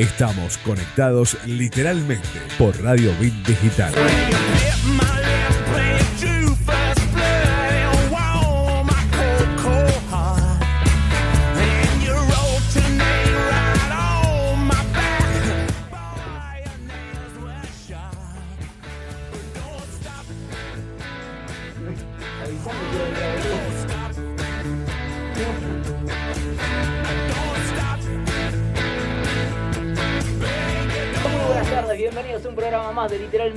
[0.00, 3.92] Estamos conectados literalmente por Radio Bit Digital.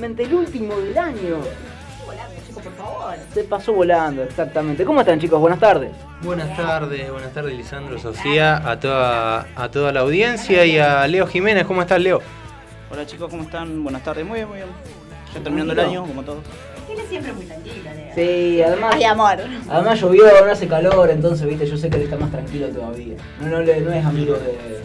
[0.03, 1.37] El último del año.
[2.05, 3.15] Volando, chicos, por favor.
[3.33, 4.83] Se pasó volando, exactamente.
[4.83, 5.39] ¿Cómo están chicos?
[5.39, 5.91] Buenas tardes.
[6.21, 11.25] Buenas tardes, buenas tardes Lisandro, Sofía, a toda, a toda la audiencia y a Leo
[11.25, 11.65] Jiménez.
[11.65, 12.21] ¿Cómo estás, Leo?
[12.91, 13.81] Hola chicos, ¿cómo están?
[13.81, 14.69] Buenas tardes, muy bien, muy bien.
[15.33, 16.43] Ya terminando el año, como todos.
[16.91, 18.13] Él es siempre muy tranquilo, Leo.
[18.13, 19.37] Sí, además, Ay, amor.
[19.69, 23.15] además llovió, no hace calor, entonces viste, yo sé que él está más tranquilo todavía.
[23.39, 24.81] No, no es amigo de,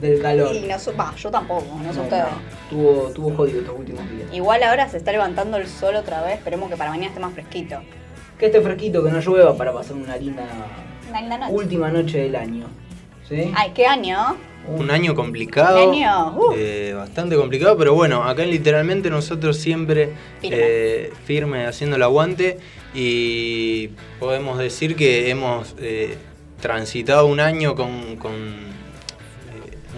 [0.00, 0.54] del calor.
[0.54, 2.24] Y no va, yo tampoco, no sé ustedes.
[2.24, 4.28] no, Tuvo, tuvo jodido estos últimos días.
[4.32, 7.32] Igual ahora se está levantando el sol otra vez, esperemos que para mañana esté más
[7.32, 7.80] fresquito.
[8.38, 10.44] Que esté fresquito, que no llueva para pasar una linda
[11.08, 11.52] Una linda noche.
[11.52, 12.66] última noche del año.
[13.28, 13.52] ¿Sí?
[13.54, 14.36] Ay, qué año.
[14.66, 16.52] Un año complicado, Un año, uh.
[16.54, 20.56] eh, bastante complicado, pero bueno, acá literalmente nosotros siempre Firme.
[20.60, 22.58] eh, firme haciendo el aguante
[22.94, 26.16] y podemos decir que hemos eh,
[26.60, 28.32] transitado un año con, con,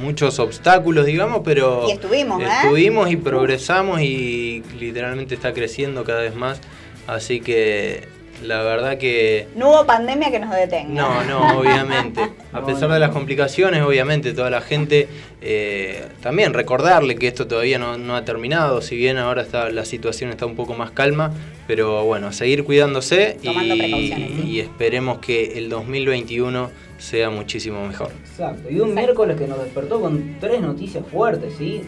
[0.01, 2.47] muchos obstáculos, digamos, pero Y estuvimos, ¿eh?
[2.63, 6.61] estuvimos y progresamos y literalmente está creciendo cada vez más,
[7.07, 8.09] así que
[8.43, 9.49] la verdad que...
[9.57, 10.93] No hubo pandemia que nos detenga.
[10.95, 12.21] No, no, obviamente.
[12.53, 15.09] A pesar de las complicaciones, obviamente, toda la gente,
[15.41, 19.85] eh, también recordarle que esto todavía no, no ha terminado, si bien ahora está, la
[19.85, 21.33] situación está un poco más calma,
[21.67, 24.43] pero bueno, seguir cuidándose Tomando y, precauciones, sí.
[24.51, 28.11] y esperemos que el 2021 sea muchísimo mejor.
[28.31, 28.71] Exacto.
[28.71, 31.83] Y un miércoles que nos despertó con tres noticias fuertes, ¿sí?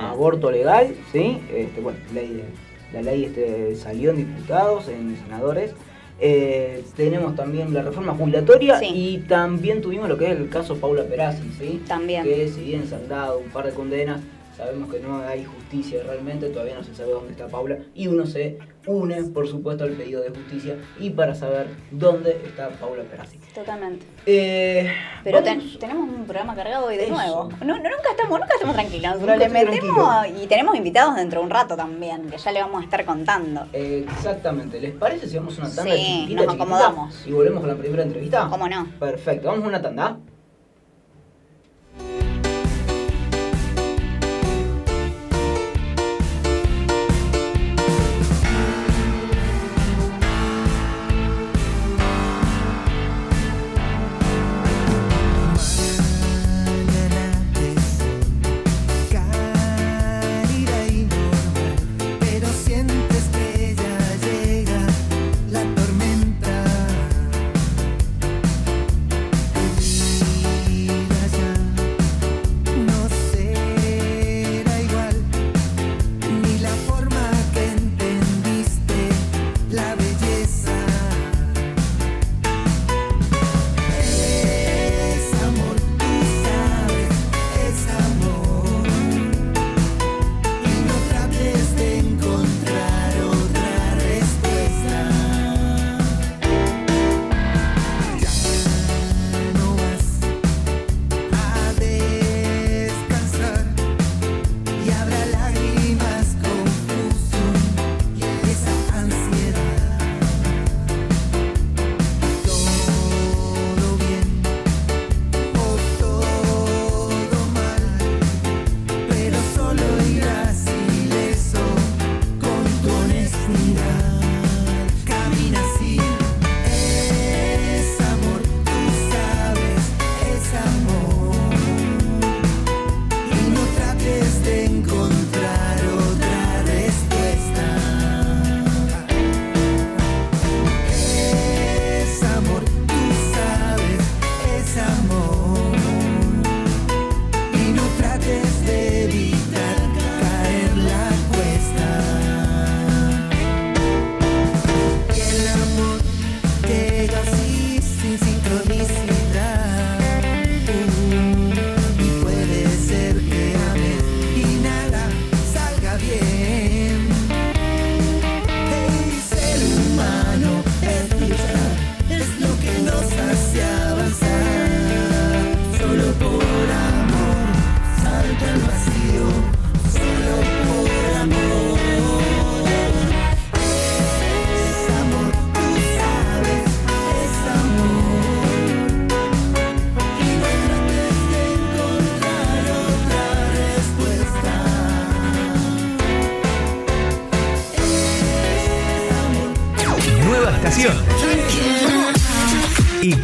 [0.00, 1.40] Aborto legal, ¿sí?
[1.52, 2.65] Este, bueno, ley de-
[2.96, 5.72] la ley este, salió en diputados, en senadores.
[6.18, 8.88] Eh, tenemos también la reforma jubilatoria Sí.
[8.90, 11.82] y también tuvimos lo que es el caso Paula Perazzi, ¿sí?
[11.86, 12.24] También.
[12.24, 14.20] Que si bien se han dado un par de condenas,
[14.56, 18.24] sabemos que no hay justicia realmente, todavía no se sabe dónde está Paula y uno
[18.24, 23.38] se une, por supuesto, al pedido de justicia y para saber dónde está Paula Perazzi.
[23.54, 24.06] Totalmente.
[24.26, 24.90] Eh,
[25.24, 27.14] Pero ten- tenemos un programa cargado hoy de Eso.
[27.14, 27.48] nuevo.
[27.60, 31.40] No, no, nunca estamos, nunca estamos tranquilos, pero Nunca le metemos y tenemos invitados dentro
[31.40, 33.66] de un rato también, que ya le vamos a estar contando.
[33.72, 34.80] Exactamente.
[34.80, 37.26] ¿Les parece si vamos a una tanda Sí, nos acomodamos.
[37.26, 38.48] Y volvemos con la primera entrevista.
[38.50, 38.86] ¿Cómo no?
[38.98, 40.18] Perfecto, vamos a una tanda.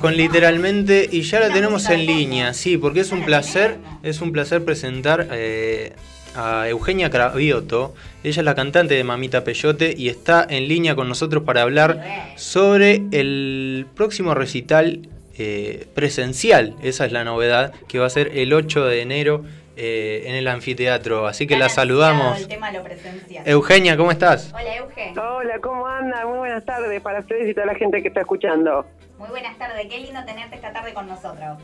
[0.00, 4.30] Con literalmente y ya la tenemos en línea, sí, porque es un placer, es un
[4.30, 5.92] placer presentar eh,
[6.36, 7.94] a Eugenia Cravioto.
[8.22, 12.32] Ella es la cantante de Mamita Peyote y está en línea con nosotros para hablar
[12.36, 16.76] sobre el próximo recital eh, presencial.
[16.82, 19.44] Esa es la novedad, que va a ser el 8 de enero
[19.78, 21.26] eh, en el anfiteatro.
[21.26, 22.36] Así que la saludamos.
[22.38, 23.42] El tema lo presencial.
[23.46, 24.52] Eugenia, ¿cómo estás?
[24.52, 25.14] Hola, Euge.
[25.18, 26.26] Hola, ¿cómo andan?
[26.28, 28.84] Muy buenas tardes para ustedes y toda la gente que está escuchando.
[29.18, 29.86] Muy buenas tardes.
[29.88, 31.58] Qué lindo tenerte esta tarde con nosotros.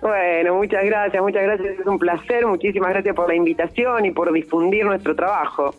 [0.00, 1.78] Bueno, muchas gracias, muchas gracias.
[1.80, 2.46] Es un placer.
[2.46, 5.74] Muchísimas gracias por la invitación y por difundir nuestro trabajo.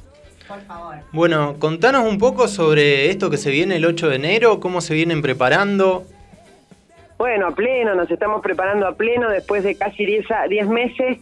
[0.48, 0.96] Por favor.
[1.14, 4.94] Bueno, contanos un poco sobre esto que se viene el 8 de enero, cómo se
[4.94, 6.04] vienen preparando.
[7.18, 11.20] Bueno, a pleno, nos estamos preparando a pleno después de casi 10 a- 10 meses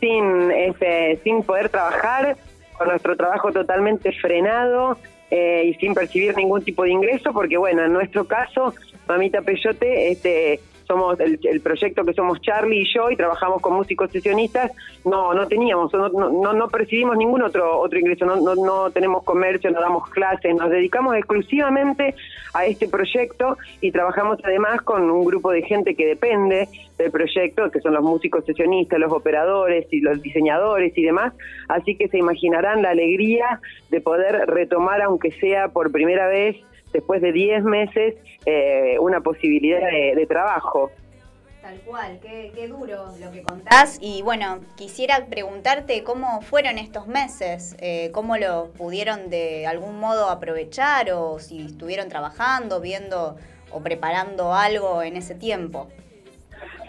[0.00, 2.36] sin, este, sin poder trabajar,
[2.76, 4.98] con nuestro trabajo totalmente frenado
[5.30, 8.74] eh, y sin percibir ningún tipo de ingreso, porque bueno, en nuestro caso,
[9.08, 13.74] Mamita Peyote, este, somos el, el proyecto que somos Charlie y yo y trabajamos con
[13.74, 14.72] músicos sesionistas,
[15.04, 19.22] no no teníamos, no, no, no- percibimos ningún otro otro ingreso, no, no, no tenemos
[19.24, 22.14] comercio, no damos clases, nos dedicamos exclusivamente
[22.54, 26.68] a este proyecto y trabajamos además con un grupo de gente que depende
[26.98, 31.34] del proyecto, que son los músicos sesionistas, los operadores y los diseñadores y demás,
[31.68, 33.60] así que se imaginarán la alegría
[33.90, 36.56] de poder retomar, aunque sea por primera vez,
[36.96, 38.14] después de 10 meses,
[38.46, 40.90] eh, una posibilidad de, de trabajo.
[41.60, 43.98] Tal cual, qué, qué duro lo que contás.
[44.00, 50.30] Y bueno, quisiera preguntarte cómo fueron estos meses, eh, cómo lo pudieron de algún modo
[50.30, 53.36] aprovechar o si estuvieron trabajando, viendo
[53.72, 55.88] o preparando algo en ese tiempo.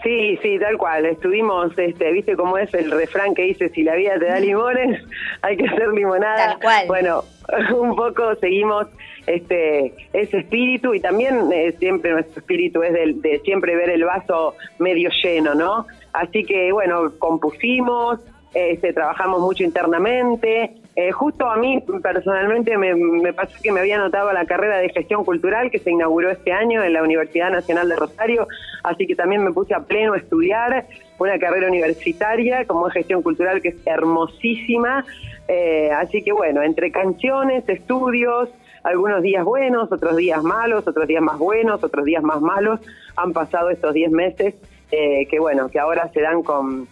[0.02, 1.06] Sí, sí, tal cual.
[1.06, 5.02] Estuvimos, este, viste cómo es el refrán que dice, si la vida te da limones,
[5.42, 6.50] hay que hacer limonada.
[6.50, 6.86] Tal cual.
[6.86, 7.24] Bueno,
[7.74, 8.86] un poco seguimos
[9.26, 14.04] este ese espíritu y también eh, siempre nuestro espíritu es del- de, siempre ver el
[14.04, 15.86] vaso medio lleno, ¿no?
[16.12, 18.20] Así que, bueno, compusimos,
[18.54, 20.72] este, trabajamos mucho internamente.
[20.96, 24.88] Eh, justo a mí personalmente me, me pasó que me había anotado la carrera de
[24.88, 28.48] gestión cultural que se inauguró este año en la Universidad Nacional de Rosario,
[28.82, 30.86] así que también me puse a pleno a estudiar
[31.18, 35.04] una carrera universitaria como es gestión cultural que es hermosísima.
[35.48, 38.50] Eh, así que bueno, entre canciones, estudios,
[38.82, 42.80] algunos días buenos, otros días malos, otros días más buenos, otros días más malos,
[43.16, 44.54] han pasado estos 10 meses
[44.90, 46.86] eh, que bueno, que ahora se dan con,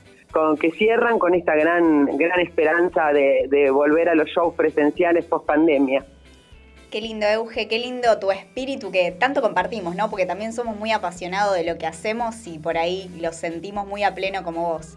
[0.61, 6.05] que cierran con esta gran gran esperanza de volver a los shows presenciales post pandemia.
[6.91, 10.09] Qué lindo, Euge, qué lindo tu espíritu que tanto compartimos, ¿no?
[10.09, 14.05] Porque también somos muy apasionados de lo que hacemos y por ahí lo sentimos muy
[14.05, 14.97] a pleno como vos.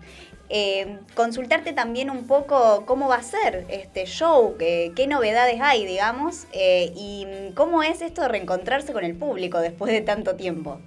[0.50, 6.48] Eh, consultarte también un poco cómo va a ser este show, qué novedades hay, digamos,
[6.54, 10.80] eh, y cómo es esto de reencontrarse con el público después de tanto tiempo.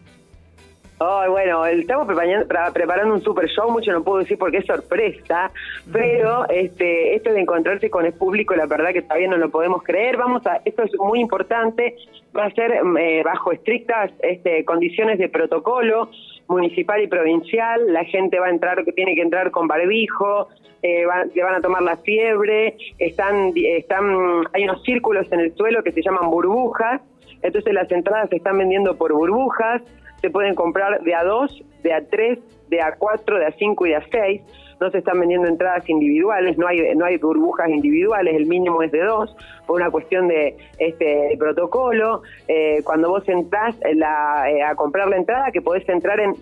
[1.05, 5.51] Ay, bueno, estamos preparando, preparando un super show, mucho no puedo decir porque es sorpresa,
[5.93, 9.83] pero este, esto de encontrarse con el público, la verdad que todavía no lo podemos
[9.83, 10.17] creer.
[10.17, 11.97] Vamos a, esto es muy importante,
[12.37, 16.09] va a ser eh, bajo estrictas este, condiciones de protocolo
[16.53, 17.93] municipal y provincial.
[17.93, 20.49] La gente va a entrar, que tiene que entrar con barbijo,
[20.83, 21.05] eh,
[21.35, 25.93] le van a tomar la fiebre, están, están, hay unos círculos en el suelo que
[25.93, 27.01] se llaman burbujas,
[27.41, 29.83] entonces las entradas se están vendiendo por burbujas,
[30.21, 33.87] se pueden comprar de a dos, de a tres, de a cuatro, de a cinco
[33.87, 34.43] y de a seis.
[34.83, 38.91] No se están vendiendo entradas individuales, no hay no hay burbujas individuales, el mínimo es
[38.91, 39.35] de dos,
[39.67, 42.23] por una cuestión de este de protocolo.
[42.49, 46.35] Eh, cuando vos entrás eh, la- eh, a comprar la entrada, que podés entrar en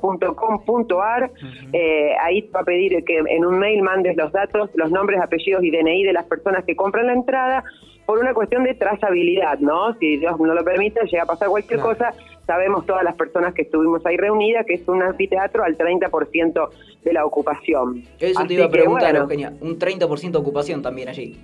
[0.00, 1.30] superentrada.com.ar,
[1.72, 5.20] eh, ahí te va a pedir que en un mail mandes los datos, los nombres,
[5.20, 7.64] apellidos y DNI de las personas que compran la entrada,
[8.10, 9.94] por una cuestión de trazabilidad, ¿no?
[10.00, 12.12] Si Dios no lo permite, llega a pasar cualquier cosa,
[12.44, 16.70] sabemos todas las personas que estuvimos ahí reunidas que es un anfiteatro al 30%
[17.04, 18.02] de la ocupación.
[18.18, 19.52] Eso Así te iba a que, preguntar, bueno, Eugenia.
[19.60, 21.38] Un 30% de ocupación también allí.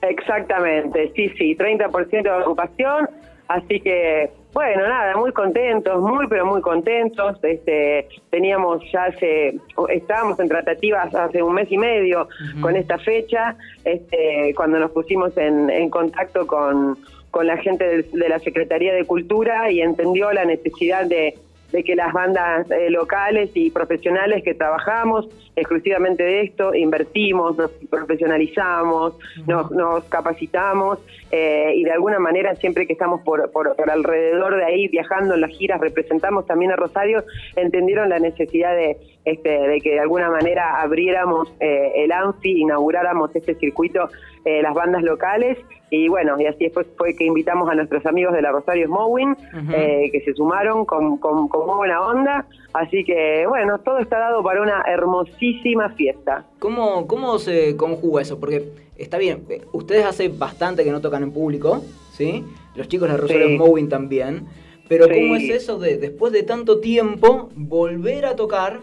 [0.00, 3.08] Exactamente, sí, sí, 30% de ocupación.
[3.54, 7.38] Así que, bueno, nada, muy contentos, muy, pero muy contentos.
[7.42, 9.56] Este, teníamos ya hace,
[9.88, 12.28] estábamos en tratativas hace un mes y medio
[12.60, 16.96] con esta fecha, este, cuando nos pusimos en, en contacto con,
[17.30, 21.34] con la gente del- de la Secretaría de Cultura y entendió la necesidad de
[21.72, 27.70] de que las bandas eh, locales y profesionales que trabajamos exclusivamente de esto, invertimos, nos
[27.90, 29.14] profesionalizamos,
[29.46, 30.98] nos, nos capacitamos
[31.30, 35.34] eh, y de alguna manera siempre que estamos por, por, por alrededor de ahí viajando
[35.34, 37.24] en las giras, representamos también a Rosario,
[37.56, 43.34] entendieron la necesidad de, este, de que de alguna manera abriéramos eh, el ANFI, inauguráramos
[43.36, 44.08] este circuito,
[44.44, 45.58] eh, las bandas locales
[45.90, 49.30] y bueno, y así después fue que invitamos a nuestros amigos de la Rosario Smowing,
[49.32, 49.72] Ujú.
[49.74, 52.46] eh, que se sumaron con, con, con muy buena onda.
[52.72, 56.46] Así que bueno, todo está dado para una hermosísima fiesta.
[56.58, 58.40] ¿Cómo, ¿Cómo se conjuga eso?
[58.40, 58.64] Porque
[58.96, 61.82] está bien, eh, ustedes hace bastante que no tocan en público,
[62.12, 62.44] ¿sí?
[62.74, 63.58] Los chicos de Rosario Sí.
[63.58, 64.46] Mowing también.
[64.88, 65.12] Pero Sí.
[65.14, 68.80] ¿cómo es eso de después de tanto tiempo volver a tocar,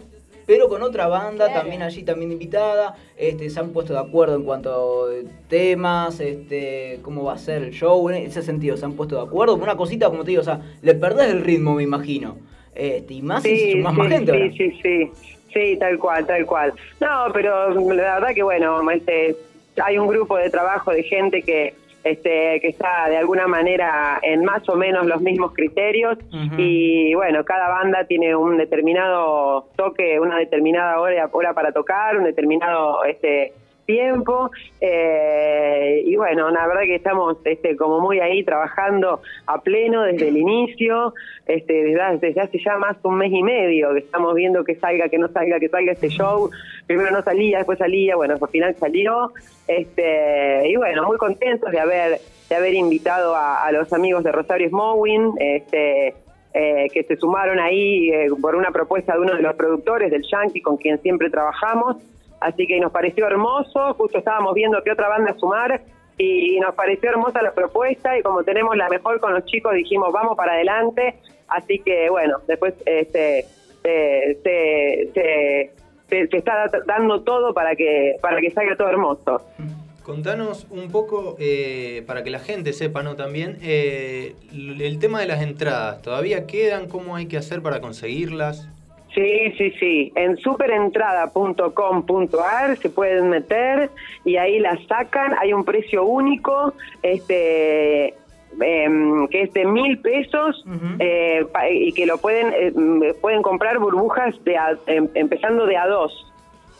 [0.49, 1.61] pero con otra banda Claro.
[1.61, 2.95] también allí también invitada?
[3.15, 5.09] Este, se han puesto de acuerdo en cuanto a
[5.47, 9.21] temas, este, cómo va a ser el show, en ese sentido, se han puesto de
[9.27, 9.53] acuerdo.
[9.53, 12.35] Una cosita, como te digo, o sea, le perdés el ritmo, me imagino.
[12.73, 14.45] Este, y más si Sí, sumás sí, más gente ahora.
[14.51, 15.11] sí, sí, sí,
[15.53, 16.73] sí, tal cual, tal cual.
[16.99, 19.35] No, pero la verdad que bueno, este,
[19.83, 21.75] hay un grupo de trabajo de gente que
[22.09, 26.17] este, que está de alguna manera en más o menos los mismos criterios.
[26.57, 32.23] Y bueno, cada banda tiene un determinado toque, una determinada hora, hora para tocar, un
[32.23, 33.53] determinado este
[33.89, 40.03] tiempo eh, y bueno, la verdad que estamos este, como muy ahí trabajando a pleno
[40.03, 41.15] desde el inicio,
[41.48, 45.10] este, desde, hace ya más de un mes y medio que estamos viendo que salga,
[45.10, 46.51] que no salga, que salga este show.
[46.86, 49.31] Primero no salía, después salía, bueno, al final salió.
[49.67, 54.69] Este, y bueno, muy contentos de haber, de haber invitado a, los amigos de Rosario
[54.69, 56.13] Smowing, este,
[56.53, 60.24] eh, que se sumaron ahí eh, por una propuesta de uno de los productores del
[60.31, 61.98] Yankee con quien siempre trabajamos.
[62.41, 65.81] Así que nos pareció hermoso, justo estábamos viendo qué otra banda sumar
[66.17, 70.12] y nos pareció hermosa la propuesta y como tenemos la mejor con los chicos dijimos
[70.12, 71.15] vamos para adelante.
[71.48, 73.46] Así que bueno, después este,
[73.84, 75.72] se, se,
[76.10, 79.41] se- está dando todo para que, para que salga todo hermoso.
[80.03, 83.15] Contanos un poco, eh, para que la gente sepa, ¿no?
[83.15, 86.01] También, eh, el tema de las entradas.
[86.01, 86.88] ¿Todavía quedan?
[86.88, 88.67] ¿Cómo hay que hacer para conseguirlas?
[89.19, 90.11] Sí, sí, sí.
[90.15, 93.89] En superentrada.com.ar se pueden meter
[94.25, 95.35] y ahí las sacan.
[95.41, 96.73] Hay un precio único,
[97.03, 98.13] este,
[98.61, 100.63] em, que es de mil pesos
[100.99, 105.88] eh, y que lo pueden eh, pueden comprar burbujas de a- em- empezando de a
[105.88, 106.25] dos.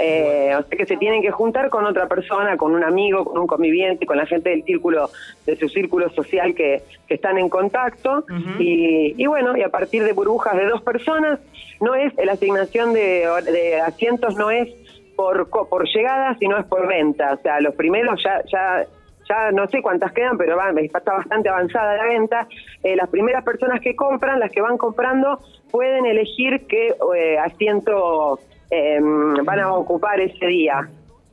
[0.02, 3.38] Eh, o sea que se tienen que juntar con otra persona, con un amigo, con
[3.38, 5.10] un conviviente, con la gente del círculo,
[5.46, 8.24] de su círculo social que, que están en contacto.
[8.60, 11.40] Y, y bueno, y a partir de burbujas de dos personas,
[11.82, 14.70] no es la asignación de, de asientos, no es
[15.18, 17.34] por, por llegada, sino es por venta.
[17.34, 18.86] O sea, los primeros ya, ya,
[19.28, 22.48] ya no sé cuántas quedan, pero va, está bastante avanzada la venta.
[22.84, 25.42] Eh, las primeras personas que compran, las que van comprando,
[25.72, 30.90] pueden elegir qué eh, asiento eh, van a ocupar ese día.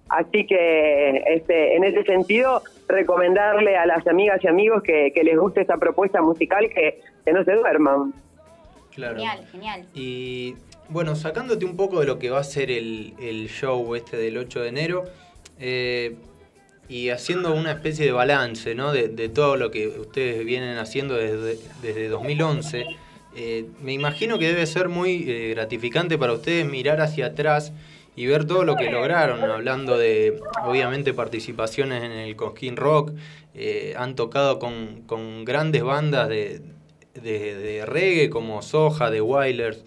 [0.08, 5.36] Así que este, en ese sentido, recomendarle a las amigas y amigos que, que les
[5.36, 8.14] guste esta propuesta musical que, que no se duerman.
[8.94, 9.16] Claro.
[9.16, 9.86] Genial, genial.
[9.94, 10.54] Y
[10.88, 14.38] bueno, sacándote un poco de lo que va a ser el, el show este del
[14.38, 15.04] 8 de enero
[15.58, 16.16] eh,
[16.88, 18.92] y haciendo una especie de balance ¿no?
[18.92, 22.86] de, de todo lo que ustedes vienen haciendo desde, desde 2011,
[23.38, 27.70] eh, me imagino que debe ser muy eh, gratificante para ustedes mirar hacia atrás
[28.16, 33.12] y ver todo lo que lograron, hablando de, obviamente, participaciones en el Cosquín Rock,
[33.54, 36.62] eh, han tocado con, grandes bandas de,
[37.84, 39.84] reggae como Soja, The Wailers,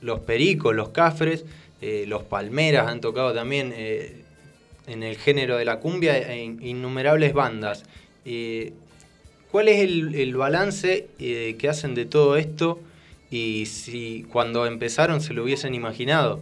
[0.00, 1.44] Los Pericos, Los Cafres,
[1.80, 7.84] Los Palmeras han tocado también en el género de la cumbia, en innumerables bandas.
[9.52, 12.78] ¿Cuál es el, el balance eh, que hacen de todo esto
[13.30, 16.40] y si cuando empezaron se lo hubiesen imaginado?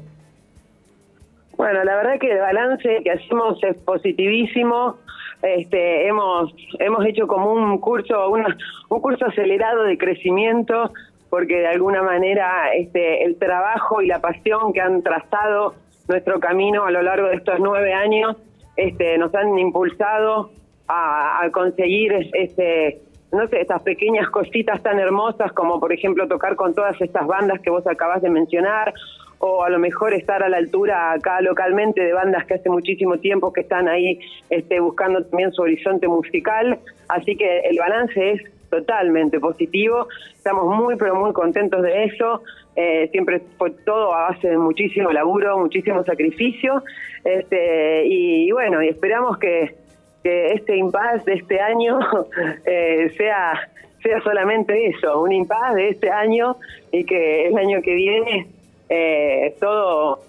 [1.56, 4.96] Bueno, la verdad que el balance que hacemos es positivísimo.
[5.42, 8.56] Este, hemos hemos hecho como un curso una-
[8.90, 10.92] un curso acelerado de crecimiento
[11.30, 15.74] porque de alguna manera este el trabajo y la pasión que han trazado
[16.08, 18.36] nuestro camino a lo largo de estos nueve años
[18.76, 20.50] este nos han impulsado
[20.90, 23.00] a, a conseguir este
[23.32, 27.60] no sé estas pequeñas cositas tan hermosas como por ejemplo tocar con todas estas bandas
[27.60, 28.92] que vos acabas de mencionar
[29.40, 33.16] o a lo mejor estar a la altura acá localmente de bandas que hace muchísimo
[33.18, 34.20] tiempo que están ahí
[34.50, 36.78] este, buscando también su horizonte musical.
[37.08, 40.08] Así que el balance es totalmente positivo.
[40.34, 42.42] Estamos muy, pero muy contentos de eso.
[42.76, 46.82] Eh, siempre fue todo a base de muchísimo laburo, muchísimo sacrificio.
[47.24, 49.74] Este, y bueno, y esperamos que,
[50.22, 51.98] que este impasse de este año
[52.66, 53.68] eh, sea,
[54.02, 56.56] sea solamente eso, un impasse de este año
[56.92, 58.46] y que el año que viene
[58.88, 60.20] eh, todo,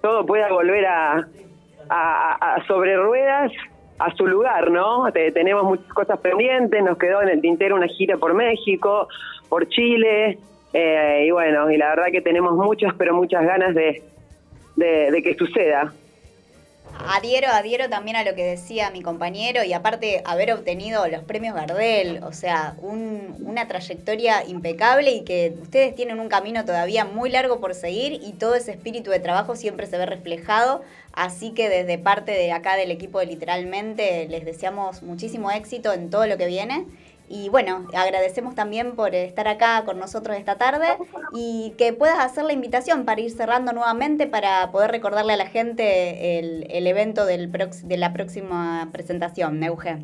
[0.00, 1.26] todo pueda volver a,
[1.88, 3.50] a- sobre ruedas
[3.98, 5.10] a su lugar, ¿no?
[5.12, 9.08] Te- tenemos muchas cosas pendientes, nos quedó en el tintero una gira por México,
[9.48, 10.38] por Chile,
[10.72, 14.02] eh, y bueno, y la verdad que tenemos muchas, pero muchas ganas de,
[14.76, 15.92] de que suceda.
[16.98, 21.54] Adhiero, adhiero también a lo que decía mi compañero y aparte haber obtenido los premios
[21.54, 27.30] Gardel, o sea, un- una trayectoria impecable y que ustedes tienen un camino todavía muy
[27.30, 30.82] largo por seguir y todo ese espíritu de trabajo siempre se ve reflejado,
[31.12, 36.10] así que desde parte de acá del equipo de literalmente les deseamos muchísimo éxito en
[36.10, 36.84] todo lo que viene.
[37.32, 40.88] Y bueno, agradecemos también por estar acá con nosotros esta tarde
[41.32, 45.46] y que puedas hacer la invitación para ir cerrando nuevamente para poder recordarle a la
[45.46, 49.98] gente el, el evento del prox- de la próxima presentación, Euge.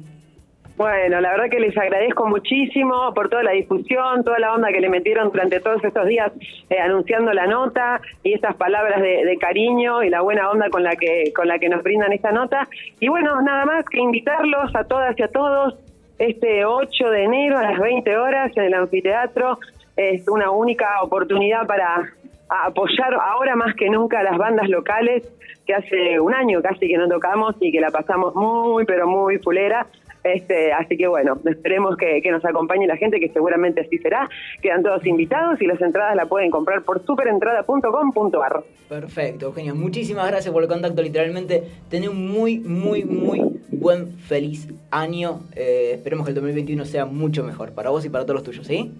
[0.77, 4.81] Bueno, la verdad que les agradezco muchísimo por toda la difusión, toda la onda que
[4.81, 6.31] le metieron durante todos estos días
[6.69, 10.85] eh, anunciando la nota y estas palabras de, de cariño y la buena onda con
[10.85, 12.69] la que con la que nos brindan esta nota.
[13.01, 15.75] Y bueno, nada más que invitarlos a todas y a todos
[16.19, 19.59] este 8 de enero a las 20 horas en el anfiteatro.
[19.97, 22.13] Es una única oportunidad para
[22.49, 25.29] apoyar ahora más que nunca a las bandas locales
[25.67, 29.39] que hace un año casi que no tocamos y que la pasamos muy, pero muy
[29.39, 29.87] fulera.
[30.23, 34.29] Este, así que bueno, esperemos que, que nos acompañe la gente, que seguramente así será.
[34.61, 38.65] Quedan todos invitados y las entradas la pueden comprar por superentrada.com.ar.
[38.89, 39.75] Perfecto, Eugenia.
[39.75, 41.01] Muchísimas gracias por el contacto.
[41.01, 43.56] Literalmente, tener un muy, muy, muy
[43.87, 45.43] buen, feliz año.
[45.55, 48.67] Eh, esperemos que el 2021 sea mucho mejor para vos y para todos los tuyos,
[48.67, 48.93] ¿sí?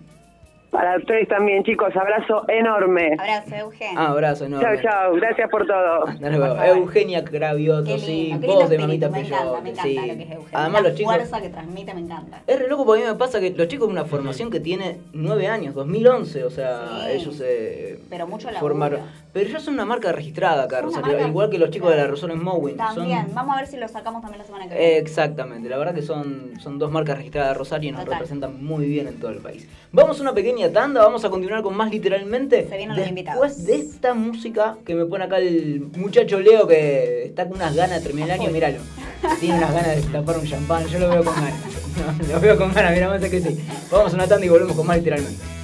[0.71, 3.17] Para ustedes también, chicos, abrazo enorme.
[3.19, 3.87] Abrazo, Euge.
[3.97, 4.65] Ah, abrazo enorme.
[4.65, 6.05] Chao, chao, gracias por todo.
[6.09, 6.63] Hasta luego.
[6.63, 9.95] Eugenia Cravioto, sí, voz lindo de Mamita me encanta, me Peyote, encanta sí.
[10.09, 10.51] lo que es Euge.
[10.53, 11.15] Además, la los chicos.
[11.15, 12.43] fuerza que transmite me encanta.
[12.47, 14.99] Es re loco porque a mí me pasa que los chicos una formación que tiene
[15.13, 17.13] nueve años, 2011, o sea, Sí.
[17.13, 19.01] ellos se Pero mucho laburo.
[19.37, 22.07] Pero ya son una marca registrada acá, Rosario, igual que los chicos de la.
[22.07, 22.79] Rosario Mowing.
[22.79, 24.97] También, Son, vamos a ver si lo sacamos también la semana que viene.
[24.97, 28.15] Exactamente, la verdad que son, son dos marcas registradas de Rosario y nos Total.
[28.15, 29.69] representan muy bien en todo el país.
[29.93, 32.67] Vamos a una pequeña tanda, vamos a continuar con más literalmente.
[32.67, 33.67] Se vienen los Después invitados.
[33.67, 38.01] de esta música que me pone acá el muchacho Leo que está con unas ganas
[38.01, 38.79] de terminar el año, míralo.
[39.41, 41.61] Tiene unas ganas de tapar un champán, yo lo veo con ganas.
[41.97, 43.67] No, lo veo con ganas, mira, a que sí.
[43.91, 45.56] Vamos a una tanda y volvemos con más literalmente.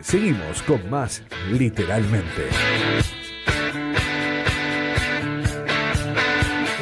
[0.00, 2.46] Seguimos con más literalmente.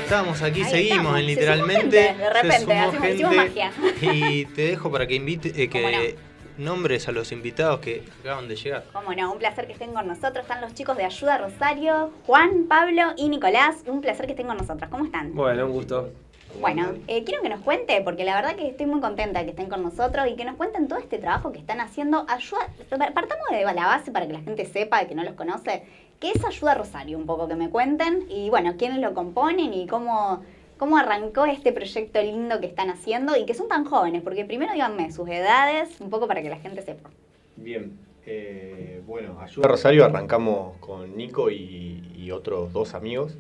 [0.04, 1.80] Estamos aquí, Ahí seguimos estamos, en se literalmente.
[1.80, 3.72] sumó gente, de repente, se sumó hacemos- hicimos magia.
[4.00, 6.29] Y te dejo para que invite, eh, ¿Cómo que
[6.61, 8.85] nombres a los invitados que acaban de llegar.
[8.92, 10.42] Cómo no, un placer que estén con nosotros.
[10.42, 13.83] Están los chicos de Ayuda Rosario, Juan, Pablo y Nicolás.
[13.87, 14.88] Un placer que estén con nosotros.
[14.90, 15.35] ¿Cómo están?
[15.35, 16.11] Bueno, un gusto.
[16.59, 19.68] Bueno, eh, quiero que nos cuente, porque la verdad que estoy muy contenta que estén
[19.68, 22.27] con nosotros y que nos cuenten todo este trabajo que están haciendo.
[22.29, 22.68] Ayuda,
[23.14, 25.85] partamos de la base para que la gente sepa, que no los conoce,
[26.18, 27.16] ¿qué es Ayuda Rosario?
[27.18, 30.42] Un poco que me cuenten y bueno, quiénes lo componen y cómo,
[30.80, 34.72] cómo arrancó este proyecto lindo que están haciendo y que son tan jóvenes, porque primero
[34.72, 37.10] díganme sus edades, un poco para que la gente sepa.
[37.56, 43.36] Bien, eh, bueno, Ayuda Rosario arrancamos con Nico y, y otros dos amigos.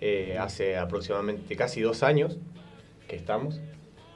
[0.00, 2.38] eh, hace aproximadamente casi dos años
[3.08, 3.60] que estamos.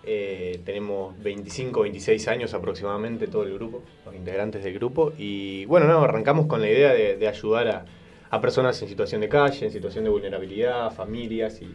[0.02, 5.12] Eh, tenemos 25, 26 años aproximadamente todo el grupo, los integrantes del grupo.
[5.18, 7.84] Y bueno, no, arrancamos con la idea de, de ayudar a,
[8.30, 11.60] a personas en situación de calle, en situación de vulnerabilidad, familias.
[11.62, 11.68] Y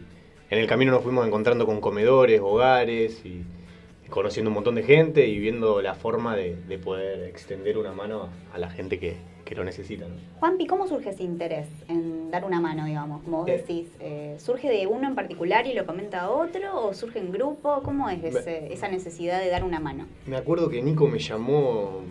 [0.50, 3.42] en el camino nos fuimos encontrando con comedores, hogares y
[4.08, 8.28] conociendo un montón de gente y viendo la forma de, de poder extender una mano
[8.50, 10.06] a, a la gente que, que lo necesita.
[10.08, 10.14] ¿no?
[10.40, 13.22] Juanpi, ¿cómo surge ese interés en dar una mano, digamos?
[13.22, 13.58] Como vos Eh.
[13.58, 16.86] decís, eh, ¿surge de uno en particular y lo comenta otro?
[16.86, 17.82] ¿O surge en grupo?
[17.84, 20.06] ¿Cómo es ese- esa necesidad de dar una mano?
[20.26, 22.02] Me acuerdo que Nico me llamó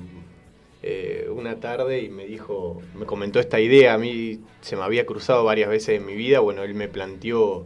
[0.81, 5.05] eh, una tarde y me dijo, me comentó esta idea, a mí se me había
[5.05, 7.65] cruzado varias veces en mi vida, bueno, él me planteó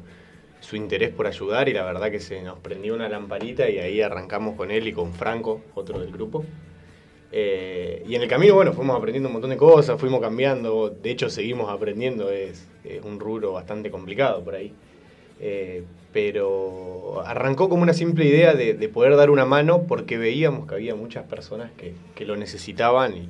[0.74, 4.02] su interés por ayudar y la verdad que se nos prendió una lamparita y ahí
[4.02, 6.44] arrancamos con él y con Franco, otro del grupo.
[7.32, 11.12] Eh, y en el camino, bueno, fuimos aprendiendo un montón de cosas, fuimos cambiando, de
[11.12, 14.74] hecho seguimos aprendiendo, es, es un rubro bastante complicado por ahí.
[15.40, 20.68] Eh, pero arrancó como una simple idea de, de poder dar una mano porque veíamos
[20.68, 23.30] que había muchas personas que, que lo necesitaban y,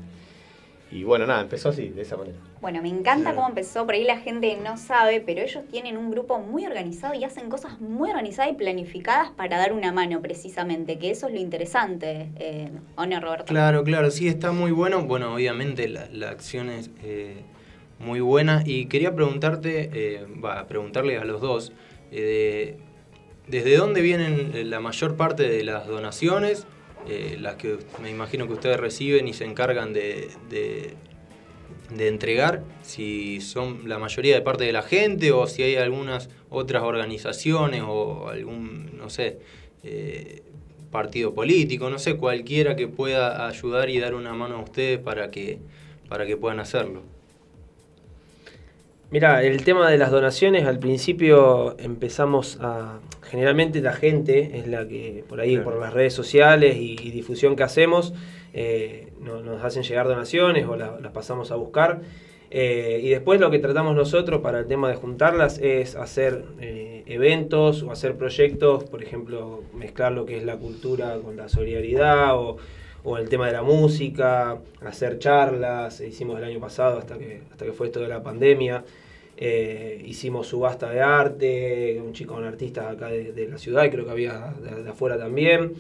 [0.93, 2.38] y bueno, nada, empezó así, de esa manera.
[2.62, 6.12] Bueno, me encanta cómo empezó, por ahí la gente no sabe, pero ellos tienen un
[6.12, 10.97] grupo muy organizado y hacen cosas muy organizadas y planificadas para dar una mano precisamente,
[10.99, 13.45] que eso es lo interesante, eh, ¿o no, Roberto?
[13.45, 15.03] Claro, claro, sí, está muy bueno.
[15.06, 17.38] Bueno, obviamente la, la acción es eh,
[17.99, 18.63] muy buena.
[18.65, 21.73] Y quería preguntarte, eh, va, preguntarle a los dos,
[22.12, 22.77] eh,
[23.49, 26.65] de- ¿desde dónde vienen la mayor parte de las donaciones?
[27.07, 30.95] Eh, las que me imagino que ustedes reciben y se encargan de, de-
[31.99, 36.83] entregar, si son la mayoría de parte de la gente o si hay algunas otras
[36.83, 39.39] organizaciones o algún, no sé,
[39.83, 40.41] eh,
[40.91, 45.29] partido político, no sé, cualquiera que pueda ayudar y dar una mano a ustedes para
[45.31, 45.59] que,
[46.09, 47.03] para que puedan hacerlo.
[49.13, 52.99] Mira, el tema de las donaciones, al principio empezamos a...
[53.21, 57.56] Generalmente la gente es la que, por ahí, por las redes sociales y, y difusión
[57.56, 58.15] que hacemos,
[58.56, 62.02] eh, no- nos hacen llegar donaciones o la- las pasamos a buscar.
[62.49, 67.04] Eh, y después lo que tratamos nosotros para el tema de juntarlas es hacer eh,
[67.06, 72.36] eventos o hacer proyectos, por ejemplo, mezclar lo que es la cultura con la solidaridad
[72.36, 72.58] o,
[73.04, 77.63] o el tema de la música, hacer charlas, hicimos el año pasado hasta que, hasta
[77.65, 78.84] que fue esto de la pandemia.
[79.38, 83.89] Eh, hicimos subasta de arte, un chico, un artista acá de, de la ciudad, y
[83.89, 85.74] creo que había de, afuera también.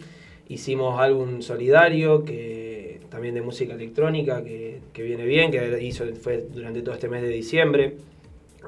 [0.49, 6.45] Hicimos álbum solidario, que también de música electrónica, que, que viene bien, que hizo, fue
[6.53, 7.95] durante todo este mes de diciembre.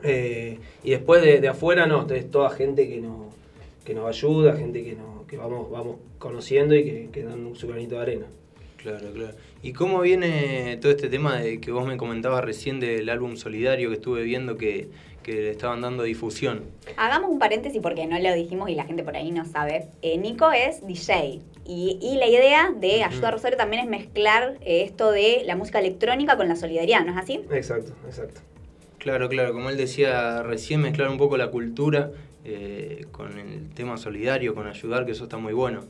[0.03, 3.31] Eh, y después de, de afuera, no, es toda gente que, no,
[3.83, 7.67] que nos ayuda, gente que, no, que vamos, vamos conociendo y que, que dan su
[7.67, 8.25] granito de arena.
[8.85, 9.33] Claro, claro.
[9.63, 13.89] ¿Y cómo viene todo este tema de que vos me comentabas recién del álbum solidario
[13.89, 14.89] que estuve viendo que,
[15.23, 16.65] que le estaban dando difusión?
[16.95, 19.87] Hagamos un paréntesis porque no lo dijimos y la gente por ahí no sabe.
[20.03, 24.59] Eh, Nico es DJ y, y la idea de Ayuda a Rosario también es mezclar
[24.61, 27.41] eh, esto de la música electrónica con la solidaridad, ¿no es así?
[27.49, 28.41] Exacto, exacto.
[28.99, 32.11] Claro, claro, como él decía recién, mezclar un poco la cultura
[32.43, 35.85] eh, con el tema solidario, con ayudar, que eso está muy bueno.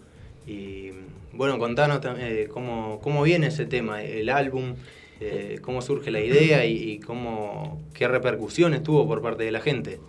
[0.47, 0.91] Y
[1.33, 4.75] bueno, contanos eh, cómo, cómo viene ese tema, el álbum,
[5.19, 9.99] eh, cómo surge la idea y, cómo, qué repercusiones tuvo por parte de la gente.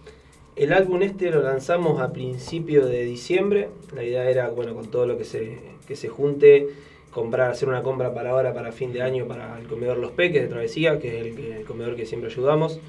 [0.57, 3.69] El álbum este lo lanzamos a principio de diciembre.
[3.95, 6.69] La idea era, bueno, con todo lo que se, que se junte,
[7.11, 10.43] comprar, hacer una compra para ahora, para fin de año, para el comedor Los Peques
[10.43, 12.81] de Travesía, que es el comedor que siempre ayudamos.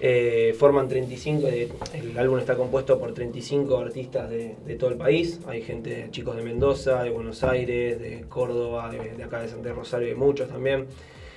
[0.00, 5.40] Eh, forman 35, eh, el álbum está compuesto por 35 artistas de, todo el país.
[5.46, 10.08] Hay gente, chicos de Mendoza, de Buenos Aires, de Córdoba, de, acá de Santa Rosario,
[10.08, 10.86] hay muchos también.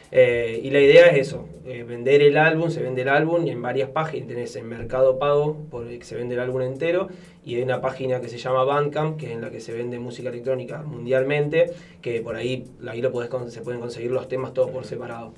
[0.10, 3.90] Eh, y la idea es eso, vender el álbum, se vende el álbum en varias
[3.90, 7.10] páginas tenés en Mercado Pago, por el que se vende el álbum entero,
[7.46, 10.00] y hay una página que se llama Bandcamp, que es en la que se vende
[10.00, 13.12] música electrónica mundialmente, que por ahí, ahí lo
[13.50, 15.34] se pueden conseguir los temas todos por separado.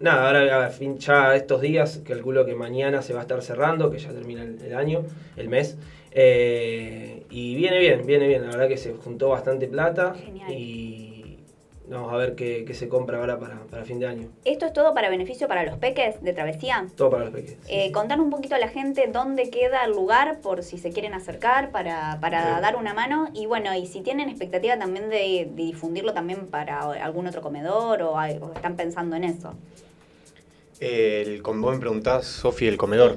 [0.00, 3.90] Nada, ahora a fin, ya estos días, calculo que mañana se va a estar cerrando,
[3.90, 5.04] que ya termina el, el año,
[5.36, 5.76] el mes.
[6.12, 10.14] Eh, y viene bien, viene bien, la verdad que se juntó bastante plata
[10.48, 11.38] y
[11.86, 14.28] vamos a ver qué, qué se compra ahora para, para fin de año.
[14.44, 16.86] ¿Esto es todo para beneficio para los peques de Travesía?
[16.96, 17.60] Todo para los pequeños.
[17.68, 21.14] Eh, contanos un poquito a la gente dónde queda el lugar por si se quieren
[21.14, 22.62] acercar para, para Sí.
[22.62, 26.80] dar una mano y bueno, y si tienen expectativa también de, de difundirlo también para
[26.80, 28.20] algún otro comedor o
[28.54, 29.54] están pensando en eso.
[30.80, 33.16] El, como vos me preguntás, Sofi, el comedor.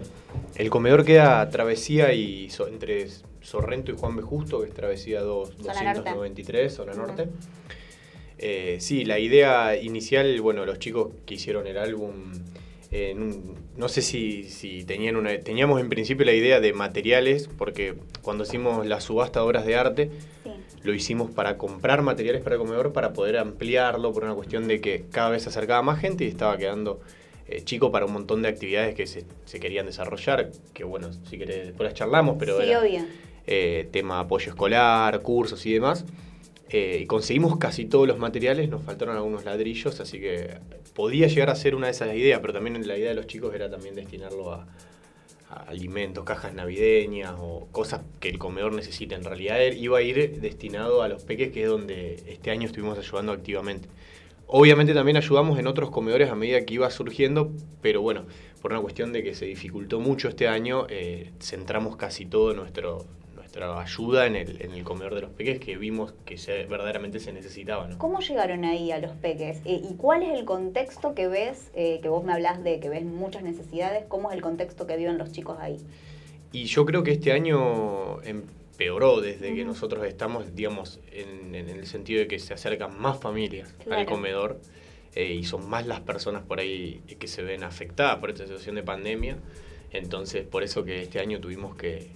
[0.56, 3.08] El comedor queda travesía y so- entre
[3.42, 4.22] Sorrento y Juan B.
[4.24, 6.10] Justo, que es travesía 2, Zona norte.
[6.10, 7.28] 293, zona norte.
[8.38, 12.32] Eh, sí, la idea inicial, bueno, los chicos que hicieron el álbum,
[12.92, 13.16] eh,
[13.78, 15.38] no sé si, si tenían una...
[15.40, 17.94] Teníamos en principio la idea de materiales, porque
[18.24, 20.10] cuando hicimos la subasta de obras de arte,
[20.84, 24.82] lo hicimos para comprar materiales para el comedor, para poder ampliarlo, por una cuestión de
[24.82, 27.00] que cada vez se acercaba más gente y estaba quedando
[27.52, 31.38] eh, chico para un montón de actividades que se, se querían desarrollar, que bueno, si
[31.38, 33.06] querés después las charlamos, pero sí, era, obvio.
[33.48, 36.06] eh, tema apoyo escolar, cursos y demás.
[36.70, 40.58] Eh, y conseguimos casi todos los materiales, nos faltaron algunos ladrillos, así que
[40.96, 43.54] podía llegar a ser una de esas ideas, pero también la idea de los chicos
[43.54, 44.68] era también destinarlo a,
[45.50, 49.16] a alimentos, cajas navideñas o cosas que el comedor necesita.
[49.16, 52.68] En realidad él iba a ir destinado a los peques, que es donde este año
[52.68, 53.90] estuvimos ayudando activamente.
[54.54, 58.26] Obviamente también ayudamos en otros comedores a medida que iba surgiendo, pero bueno,
[58.62, 63.06] por una cuestión de que se dificultó mucho este año, eh, centramos casi todo nuestro,
[63.34, 67.22] nuestra ayuda en el, en el comedor de los peques que vimos que se- verdaderamente
[67.22, 67.88] se necesitaba.
[67.88, 67.98] ¿no?
[67.98, 69.60] ¿Cómo llegaron ahí a los peques?
[69.64, 72.90] Eh, ¿Y cuál es el contexto que ves, eh, que vos me hablás de que
[72.90, 75.78] ves muchas necesidades, cómo es el contexto que viven los chicos ahí?
[76.52, 78.22] Y yo creo que este año
[78.82, 83.20] empeoró desde que nosotros estamos, digamos, en, en el sentido de que se acercan más
[83.20, 84.60] familias al comedor
[85.14, 88.76] eh, y son más las personas por ahí que se ven afectadas por esta situación
[88.76, 89.38] de pandemia.
[89.92, 92.08] Entonces, por eso que este año tuvimos que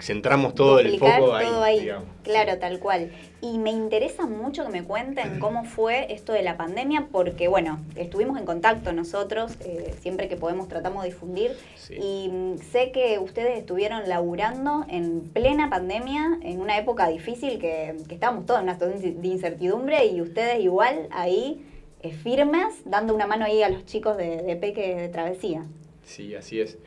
[0.00, 1.80] centramos todo el foco ahí, todo ahí.
[1.80, 2.08] digamos.
[2.22, 3.12] Claro, tal cual.
[3.40, 7.80] Y me interesa mucho que me cuenten cómo fue esto de la pandemia, porque bueno,
[7.96, 11.52] estuvimos en contacto nosotros, eh, siempre que podemos tratamos de difundir,
[11.90, 17.96] y mm, sé que ustedes estuvieron laburando en plena pandemia, en una época difícil que,
[18.08, 21.64] que estábamos todos en una situación de incertidumbre, y ustedes igual ahí
[22.02, 25.64] eh, firmes, dando una mano ahí a los chicos de, de Peque de Travesía.
[26.04, 26.78] Sí, así es.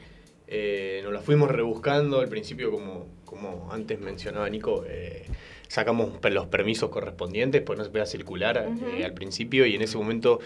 [0.47, 5.25] Eh, nos la fuimos rebuscando al principio, como, como antes mencionaba Nico, eh,
[5.67, 9.97] sacamos los permisos correspondientes, pues no se podía circular eh, al principio y en ese
[9.97, 10.39] momento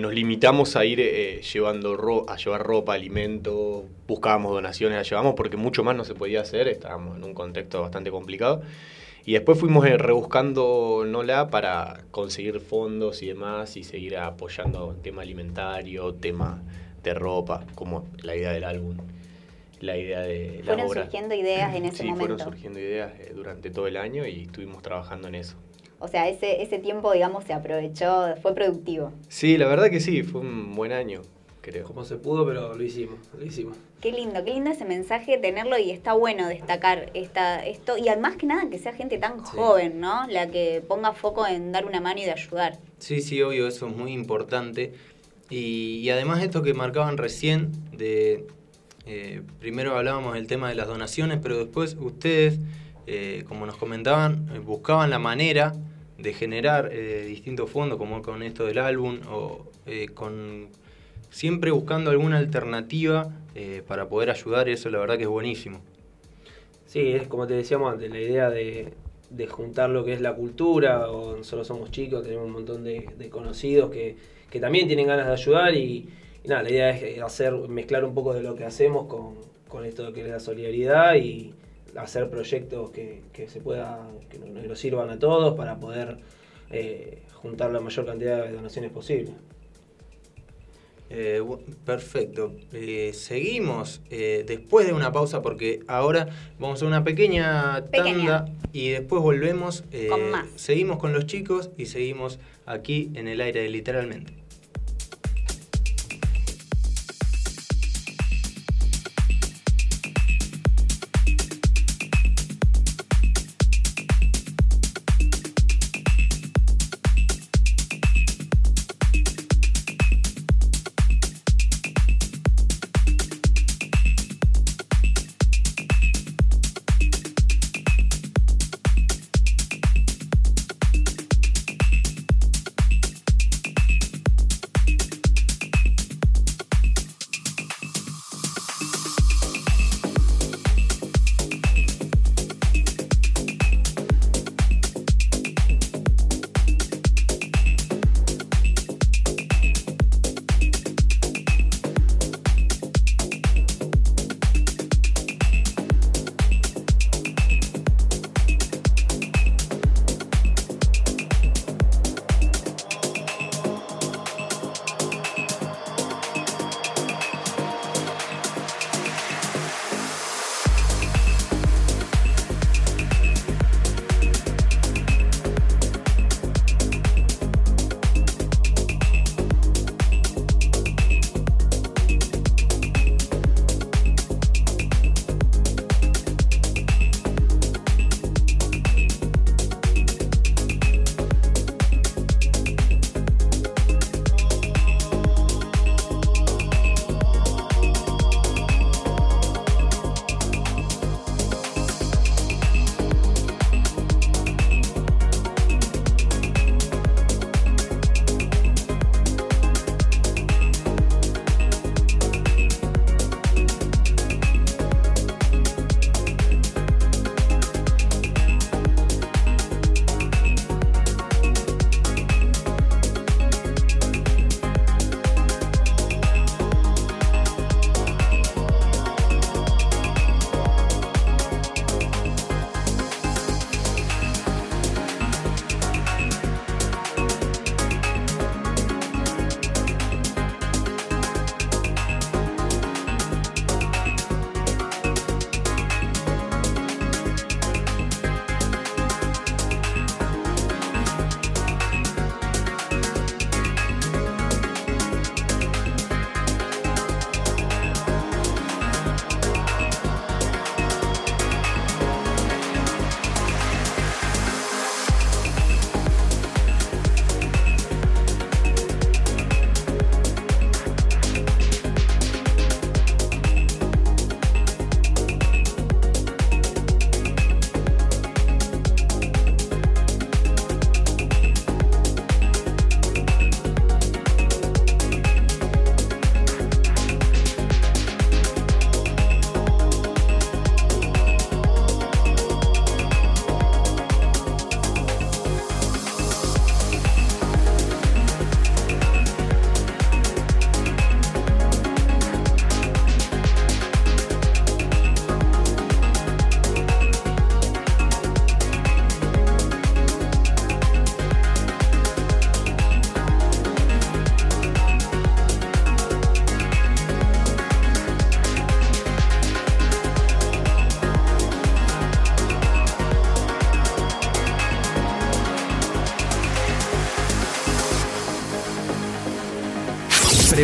[0.00, 1.00] nos limitamos a ir
[1.40, 6.14] llevando ro- a llevar ropa, alimentos, buscábamos donaciones, la llevamos porque mucho más no se
[6.14, 8.62] podía hacer, estábamos en un contexto bastante complicado.
[9.26, 16.14] Y después fuimos rebuscando Nola para conseguir fondos y demás y seguir apoyando tema alimentario,
[16.14, 16.62] tema
[17.02, 18.96] de ropa, como la idea del álbum,
[19.82, 21.02] la idea de la Fueron obra.
[21.02, 22.36] surgiendo ideas en ese sí, momento.
[22.36, 25.56] fueron surgiendo ideas eh, durante todo el año y estuvimos trabajando en eso.
[25.98, 29.12] O sea, ese, ese tiempo, digamos, se aprovechó, fue productivo.
[29.28, 31.22] Sí, la verdad que sí, fue un buen año,
[31.60, 31.84] creo.
[31.84, 33.76] Como se pudo, pero lo hicimos, lo hicimos.
[34.00, 37.96] Qué lindo, qué lindo ese mensaje tenerlo y está bueno destacar esta, esto.
[37.98, 40.26] Y además que nada que sea gente tan joven, ¿no?
[40.28, 42.78] La que ponga foco en dar una mano y de ayudar.
[42.98, 44.92] Sí, sí, obvio, eso es muy importante.
[45.50, 48.44] Y, y además esto que marcaban recién, de
[49.04, 52.60] eh, primero hablábamos del tema de las donaciones, pero después ustedes,
[53.06, 55.72] eh, como nos comentaban, eh, buscaban la manera
[56.18, 56.90] de generar
[57.26, 59.66] distintos fondos, como con esto del álbum, o
[60.14, 60.68] con
[61.30, 63.28] siempre buscando alguna alternativa
[63.88, 65.80] para poder ayudar, y eso la verdad que es buenísimo.
[66.86, 68.92] Sí, es como te decíamos antes, la idea de,
[69.48, 73.90] juntar lo que es la cultura, o somos chicos, tenemos un montón de, de conocidos
[73.90, 74.14] que,
[74.48, 76.08] que también tienen ganas de ayudar y,
[76.44, 79.34] y nada, la idea es hacer, mezclar un poco de lo que hacemos con,
[79.68, 81.54] con esto que es la solidaridad y
[81.96, 86.16] hacer proyectos que, que se pueda, que nos, nos sirvan a todos para poder
[86.70, 89.32] eh, juntar la mayor cantidad de donaciones posible.
[91.14, 91.42] Eh,
[91.84, 92.54] perfecto.
[92.72, 96.28] Eh, seguimos eh, después de una pausa porque ahora
[96.58, 98.44] vamos a una pequeña tanda Pequeña.
[98.72, 99.84] y después volvemos.
[99.92, 100.46] eh, Con más.
[100.56, 104.32] Seguimos con los chicos y seguimos aquí en el aire literalmente.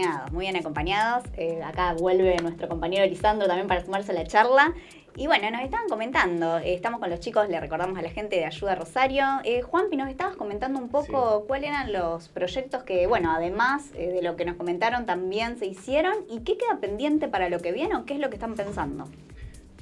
[0.03, 1.23] Acompañados, muy bien acompañados.
[1.37, 4.73] Eh, acá vuelve nuestro compañero Lisandro también para sumarse a la charla.
[5.15, 8.35] Y bueno, nos estaban comentando, eh, estamos con los chicos, le recordamos a la gente
[8.35, 9.23] de Ayuda Rosario.
[9.43, 14.09] Eh, Juanpi, nos estabas comentando un poco cuáles eran los proyectos que, bueno, además eh,
[14.09, 16.15] de lo que nos comentaron, también se hicieron.
[16.31, 19.05] ¿Y qué queda pendiente para lo que viene o qué es lo que están pensando?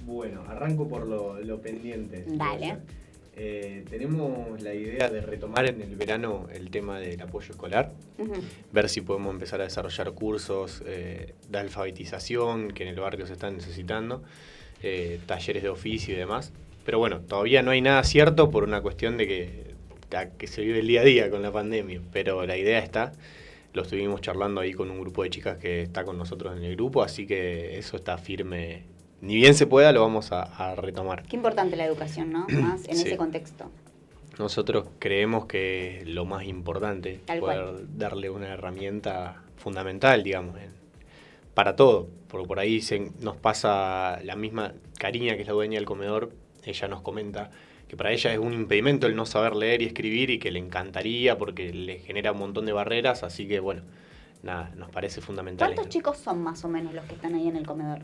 [0.06, 2.26] Bueno, arranco por lo, lo pendiente.
[2.28, 2.80] Dale.
[3.44, 7.92] Eh, tenemos la idea de retomar en el verano el tema del apoyo escolar,
[8.72, 13.34] ver si podemos empezar a desarrollar cursos eh, de alfabetización que en el barrio se
[13.34, 14.22] están necesitando,
[14.84, 16.54] eh, talleres de oficio y demás.
[16.86, 20.88] Pero bueno, todavía no hay nada cierto por una cuestión de que, se vive el
[20.88, 23.12] día a día con la pandemia, pero la idea está.
[23.74, 26.76] Lo estuvimos charlando ahí con un grupo de chicas que está con nosotros en el
[26.76, 28.84] grupo, así que eso está firme.
[29.22, 31.24] Ni bien se pueda, lo vamos a- a retomar.
[31.24, 32.48] Qué importante la educación, ¿no?
[32.50, 33.08] Más en Sí.
[33.08, 33.70] ese contexto.
[34.40, 37.88] Nosotros creemos que es lo más importante, Tal poder cual.
[37.98, 40.72] darle una herramienta fundamental, digamos, en-
[41.54, 42.08] para todo.
[42.28, 46.32] Porque por ahí se, nos pasa la misma Cariña, que es la dueña del comedor,
[46.64, 47.52] ella nos comenta
[47.88, 50.60] que para ella es un impedimento el no saber leer y escribir y que le
[50.60, 53.82] encantaría porque le genera un montón de barreras, así que bueno,
[54.44, 55.74] nada, nos parece fundamental.
[55.74, 58.00] ¿Cuántos chicos son más o menos los que están ahí en el comedor?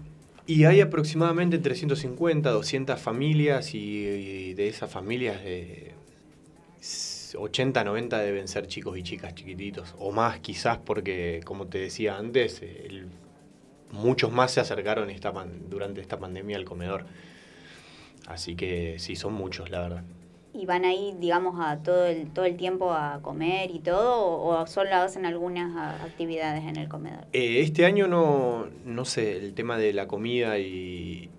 [0.47, 5.93] Y hay aproximadamente 350, 200 familias y, de esas familias eh,
[7.35, 12.17] 80, 90 deben ser chicos y chicas chiquititos, o más quizás porque, como te decía
[12.17, 12.61] antes,
[13.91, 17.05] muchos más se acercaron esta pan- durante esta pandemia al comedor.
[18.27, 20.03] Así que sí, son muchos, la verdad.
[20.57, 24.25] ¿Y van ahí, digamos, a todo el, todo el tiempo a comer y todo?
[24.25, 27.25] ¿O, o solo hacen algunas a- actividades en el comedor?
[27.31, 31.29] Eh, este año no, no sé, el tema de la comida y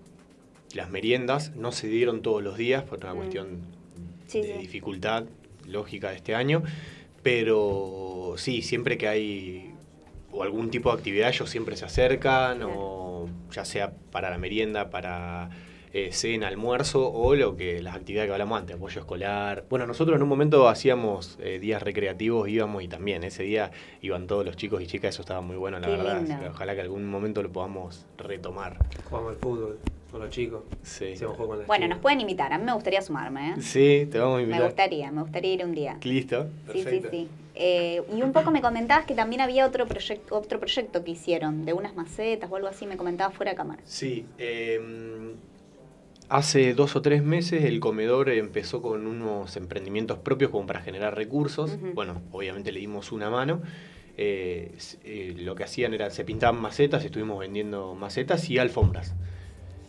[0.73, 3.17] las meriendas no se dieron todos los días por una Mm.
[3.17, 3.61] cuestión
[4.27, 4.59] Sí, de sí.
[4.59, 5.25] dificultad
[5.67, 6.63] lógica de este año,
[7.23, 9.73] pero sí, siempre que hay
[10.31, 14.89] o algún tipo de actividad ellos siempre se acercan, o ya sea para la merienda,
[14.91, 15.49] para
[15.93, 19.65] eh, cena, almuerzo, o lo que las actividades que hablamos antes, apoyo escolar.
[19.69, 23.71] Bueno, nosotros en un momento hacíamos eh, días recreativos, íbamos y también ese día
[24.01, 26.17] iban todos los chicos y chicas, eso estaba muy bueno, la Qué verdad.
[26.19, 26.33] lindo.
[26.33, 28.77] así que ojalá que algún momento lo podamos retomar.
[29.09, 29.79] Jugamos al fútbol
[30.11, 30.63] con los chicos.
[30.81, 31.13] Sí.
[31.37, 32.51] Con Bueno, nos pueden invitar.
[32.53, 33.61] A mí me gustaría sumarme, ¿eh?
[33.61, 34.65] Sí, te vamos a Me invitar.
[34.65, 35.97] gustaría, me gustaría ir un día.
[36.03, 36.47] Listo.
[36.71, 37.09] Sí, sí, Perfecto.
[37.11, 37.27] sí.
[37.61, 41.65] Eh, y un poco me comentabas que también había otro proyecto, otro proyecto que hicieron,
[41.65, 43.81] de unas macetas o algo así, me comentabas fuera de cámara.
[43.85, 44.79] Sí, eh,
[46.29, 51.15] hace dos o tres meses el comedor empezó con unos emprendimientos propios como para generar
[51.15, 51.77] recursos.
[51.93, 53.61] Bueno, obviamente le dimos una mano.
[54.17, 54.71] Eh,
[55.03, 59.15] eh, lo que hacían era, se pintaban macetas, estuvimos vendiendo macetas y alfombras.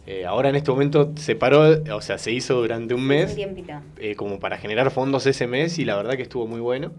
[0.07, 3.37] Eh, ahora en este momento se paró, o sea, se hizo durante un Un mes
[3.99, 6.93] eh, como para generar fondos ese mes y la verdad que estuvo muy bueno.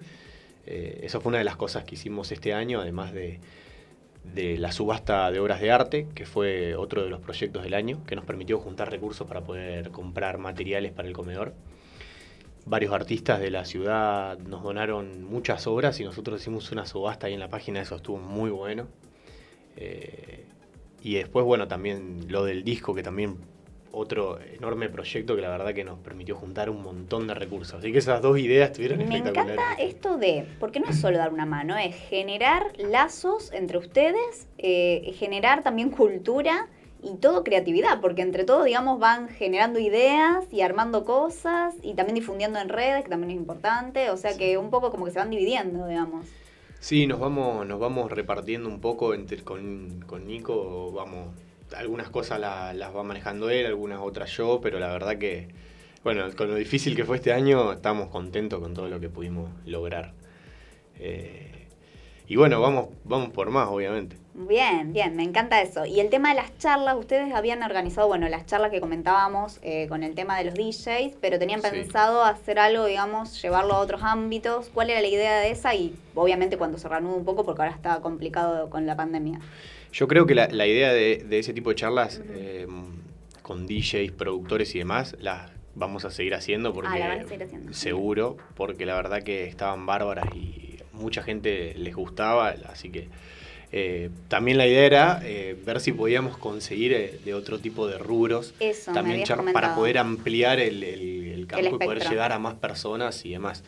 [0.66, 3.40] Eso fue una de las cosas que hicimos este año, además de,
[4.24, 8.04] de la subasta de obras de arte, que fue otro de los proyectos del año,
[8.06, 11.54] que nos permitió juntar recursos para poder comprar materiales para el comedor.
[12.66, 17.34] Varios artistas de la ciudad nos donaron muchas obras y nosotros hicimos una subasta ahí
[17.34, 18.88] en la página, eso estuvo muy bueno.
[19.76, 20.46] Eh,
[21.02, 23.38] y después, bueno, también lo del disco, que también
[23.92, 27.76] otro enorme proyecto que la verdad que nos permitió juntar un montón de recursos.
[27.80, 29.54] Así que esas dos ideas estuvieron Me espectaculares.
[29.54, 34.48] encanta esto de, porque no es solo dar una mano, es generar lazos entre ustedes,
[34.58, 36.68] eh, generar también cultura
[37.04, 42.16] y todo creatividad, porque entre todos, digamos, van generando ideas y armando cosas y también
[42.16, 45.20] difundiendo en redes, que también es importante, o sea que un poco como que se
[45.20, 46.28] van dividiendo, digamos.
[46.80, 51.36] Sí, nos vamos, nos vamos repartiendo un poco entre, con, con Nico, vamos,
[51.76, 55.50] algunas cosas la- las va manejando él, algunas otras yo, pero la verdad que,
[56.04, 59.50] bueno, con lo difícil que fue este año, estamos contentos con todo lo que pudimos
[59.66, 60.14] lograr.
[61.00, 61.68] Eh,
[62.28, 64.16] y bueno, vamos, vamos por más, obviamente.
[64.34, 65.86] Bien, bien, me encanta eso.
[65.86, 69.88] Y el tema de las charlas, ustedes habían organizado, bueno, las charlas que comentábamos eh,
[69.90, 71.68] con el tema de los DJs, pero tenían Sí.
[71.70, 74.70] pensado hacer algo, digamos, llevarlo a otros ámbitos.
[74.74, 75.76] ¿Cuál era la idea de esa?
[75.76, 79.40] Y obviamente cuando se reanude un poco, porque ahora está complicado con la pandemia.
[79.94, 82.68] Yo creo que la, la idea de, de ese tipo de charlas eh,
[83.42, 87.28] con DJs, productores y demás, las vamos a seguir haciendo porque Ah, la van a
[87.28, 87.74] seguir haciendo.
[87.74, 93.08] seguro, porque la verdad que estaban bárbaras y mucha gente les gustaba, así que
[93.74, 97.98] eh, también la idea era eh, ver si podíamos conseguir eh, de otro tipo de
[97.98, 99.24] rubros Eso, también
[99.54, 103.64] para poder ampliar el, el- el campo y poder llegar a más personas y demás.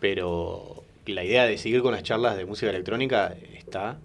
[0.00, 3.98] Pero la idea de seguir con las charlas de música electrónica está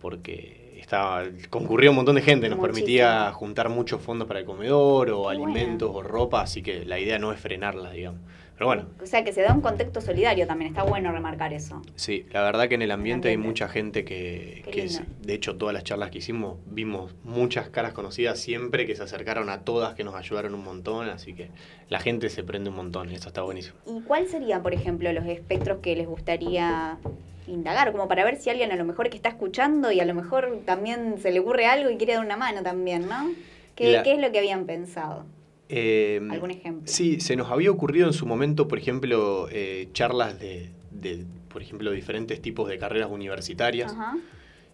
[0.00, 2.74] porque está, concurrió un montón de gente, nos Muchísimo.
[2.74, 6.98] permitía juntar muchos fondos para el comedor o Qué alimentos o ropa, así que la
[6.98, 8.20] idea no es frenarlas, digamos.
[8.56, 11.82] Pero bueno, O sea, que se da un contexto solidario también, está bueno remarcar eso.
[11.96, 13.48] sí, la verdad que en el ambiente hay ambiente.
[13.48, 17.92] mucha gente que, que es- de hecho todas las charlas que hicimos vimos muchas caras
[17.94, 21.48] conocidas siempre que se acercaron a todas, que nos ayudaron un montón, así que
[21.88, 23.74] la gente se prende un montón, y eso está buenísimo.
[23.86, 26.98] ¿Y cuáles serían, por ejemplo, los espectros que les gustaría
[27.46, 27.92] indagar?
[27.92, 30.60] Como para ver si alguien a lo mejor que está escuchando y a lo mejor
[30.64, 33.30] también se le ocurre algo y quiere dar una mano también, ¿no?
[33.74, 35.26] ¿Qué, La- qué es lo que habían pensado?
[35.68, 36.82] Eh, ¿Algún ejemplo?
[36.86, 41.62] Sí, se nos había ocurrido en su momento, por ejemplo, eh, charlas de, de, por
[41.62, 44.16] ejemplo, diferentes tipos de carreras universitarias, Ajá.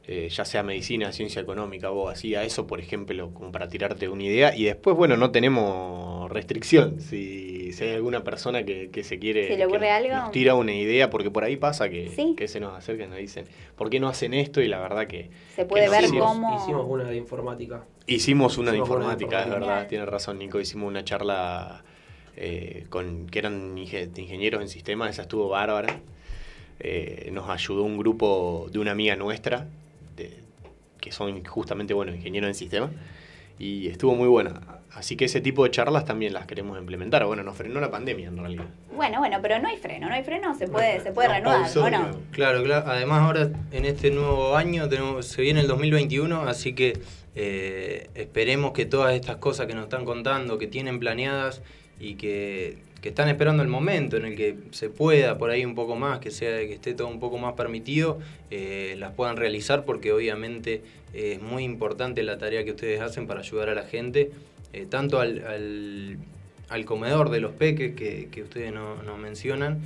[0.06, 4.08] Eh, ya sea medicina, ciencia económica o así, a eso, por ejemplo, como para tirarte
[4.08, 4.56] una idea.
[4.56, 7.00] Y después, bueno, no tenemos restricción.
[7.00, 9.46] Si, si hay alguna persona que, que se quiere...
[9.48, 10.14] ¿Se le ocurre que algo?
[10.16, 12.34] Nos tira una idea, porque por ahí pasa que, Sí.
[12.36, 13.44] que se nos acercan y nos dicen,
[13.76, 14.60] ¿por qué no hacen esto?
[14.60, 15.30] Y la verdad que...
[15.54, 16.56] Se puede que ver hicimos- cómo...
[16.60, 17.84] Hicimos una de informática.
[18.06, 21.84] Hicimos una de Hicimos una de informática, es verdad, tiene razón Nico, hicimos una charla
[22.36, 26.00] eh, con que eran ingenieros en sistemas, esa estuvo bárbara.
[26.80, 29.68] Eh, nos ayudó un grupo de una amiga nuestra,
[31.00, 32.90] que son justamente, bueno, ingenieros en sistemas,
[33.58, 34.60] y estuvo muy buena.
[34.94, 37.24] Así que ese tipo de charlas también las queremos implementar.
[37.26, 38.64] Bueno, nos frenó la pandemia en realidad.
[38.96, 41.82] Bueno, bueno, pero no hay freno, no hay freno, se puede, se puede reanudar, pausó
[41.82, 41.98] ¿o de no?
[42.00, 42.18] nuevo.
[42.32, 42.90] Claro, claro.
[42.90, 47.00] Además ahora en este nuevo año tenemos, se viene el 2021, así que
[47.34, 51.62] eh, esperemos que todas estas cosas que nos están contando, que tienen planeadas
[52.00, 55.74] y que, que están esperando el momento en el que se pueda por ahí un
[55.74, 58.18] poco más, que sea que esté todo un poco más permitido,
[58.50, 60.82] eh, las puedan realizar porque obviamente
[61.14, 64.30] eh, es muy importante la tarea que ustedes hacen para ayudar a la gente,
[64.72, 66.18] eh, tanto al,
[66.68, 69.80] al- comedor de los peques que, que ustedes no- nos mencionan,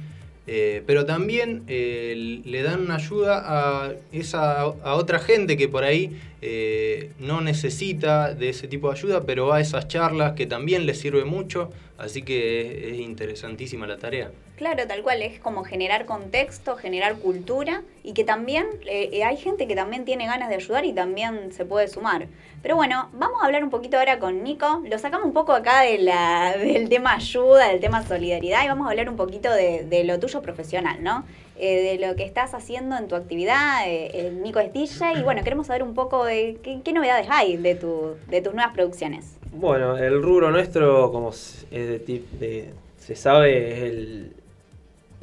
[0.46, 6.20] eh, pero también le dan una ayuda a, esa, a otra gente que por ahí
[6.47, 10.84] eh, no necesita de ese tipo de ayuda, pero va a esas charlas que también
[10.84, 14.30] les sirve mucho, así que es, es interesantísima la tarea.
[14.57, 19.66] Claro, tal cual, es como generar contexto, generar cultura y que también eh, hay gente
[19.66, 22.28] que también tiene ganas de ayudar y también se puede sumar.
[22.62, 24.80] Pero bueno, vamos a hablar un poquito ahora con Nico.
[24.88, 29.09] Lo sacamos un poco acá del tema ayuda, del tema solidaridad y vamos a hablar
[29.09, 31.24] un poquito de, de lo tuyo profesional, ¿no?
[31.57, 33.86] Eh, de lo que estás haciendo en tu actividad.
[33.88, 37.28] eh, el Nico es DJ y bueno, queremos saber un poco de qué, qué novedades
[37.30, 39.36] hay de, tu, de tus nuevas producciones.
[39.52, 44.32] Bueno, el rubro nuestro, como s- es de, tip- de- se sabe, es el,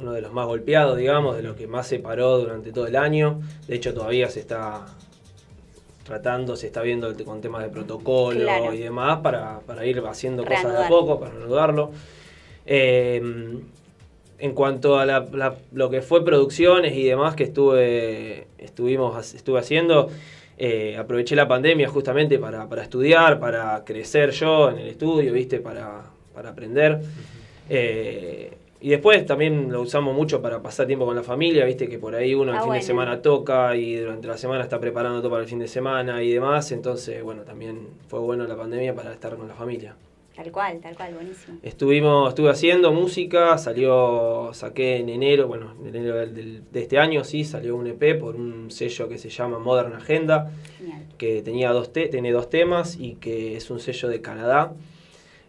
[0.00, 2.96] uno de los más golpeados, digamos, de lo que más se paró durante todo el
[2.96, 3.42] año.
[3.68, 4.86] De hecho, todavía se está
[6.04, 8.72] tratando, se está viendo con temas de protocolo Claro.
[8.72, 11.90] y demás para, para ir haciendo cosas de a poco, para reanudarlo.
[12.64, 13.60] Eh,
[14.42, 19.60] en cuanto a la- la- lo que fue producciones y demás que estuve, estuvimos, estuve
[19.60, 20.10] haciendo,
[20.58, 25.60] eh, aproveché la pandemia justamente para, para estudiar, para crecer yo en el estudio, ¿viste?
[25.60, 26.02] Para,
[26.34, 27.00] para aprender.
[27.70, 32.00] Eh, y después también lo usamos mucho para pasar tiempo con la familia, viste que
[32.00, 32.80] por ahí uno el Ah, fin bueno.
[32.80, 36.20] de semana toca y durante la semana está preparando todo para el fin de semana
[36.20, 39.94] y demás, entonces bueno, también fue bueno la pandemia para estar con la familia.
[40.34, 41.58] Tal cual, tal cual, buenísimo.
[41.62, 46.98] Estuvimos, estuve haciendo música, salió, saqué en enero, bueno, en enero del- del- de este
[46.98, 51.02] año sí, salió un EP por un sello que se llama Modern Agenda, Genial.
[51.18, 54.72] que tenía dos te- tiene dos temas y que es un sello de Canadá.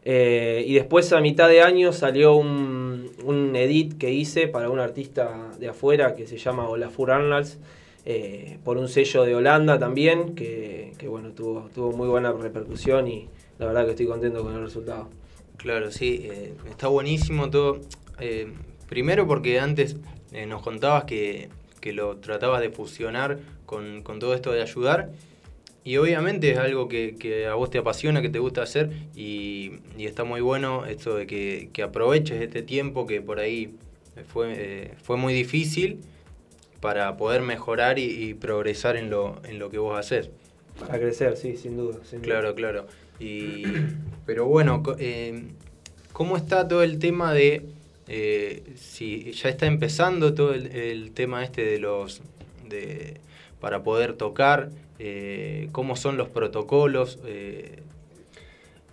[0.06, 4.80] Eh, y después a mitad de año salió un, un edit que hice para un
[4.82, 7.58] artista de afuera que se llama Olafur Arnalds,
[8.06, 13.08] eh, por un sello de Holanda también, que, que, bueno, tuvo, tuvo muy buena repercusión
[13.08, 13.30] y
[13.60, 15.10] la verdad que estoy contento con el resultado.
[15.58, 17.80] Claro, sí, eh, está buenísimo todo.
[18.20, 18.52] Eh,
[18.90, 19.96] primero porque antes
[20.32, 21.50] eh, nos contabas que,
[21.80, 25.12] que lo tratabas de fusionar con, con todo esto de ayudar.
[25.86, 28.90] Y obviamente es algo que, que a vos te apasiona, que te gusta hacer.
[29.16, 33.76] Y, y está muy bueno esto de que, que aproveches este tiempo que por ahí
[34.28, 36.00] fue, fue muy difícil
[36.80, 40.30] para poder mejorar y, y progresar en lo, en lo que vos haces.
[40.80, 42.00] Para crecer, sí, sin duda.
[42.04, 42.28] sin duda.
[42.28, 42.88] Claro, claro.
[43.20, 43.64] Y,
[44.26, 45.44] pero bueno, eh,
[46.12, 47.66] ¿cómo está todo el tema de
[48.08, 52.22] eh, si ya está empezando todo el, el tema este de los
[52.68, 53.20] de
[53.60, 54.70] para poder tocar?
[55.00, 57.20] eh, ¿Cómo son los protocolos?
[57.26, 57.80] eh,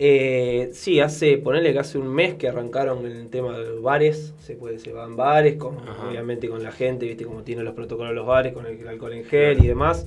[0.03, 4.33] Eh, sí, hace, ponerle que hace un mes que arrancaron el tema de los bares,
[4.41, 5.77] se puede, se van bares, con,
[6.09, 9.25] obviamente con la gente, viste como tienen los protocolos los bares, con el, alcohol en
[9.27, 10.07] gel y demás.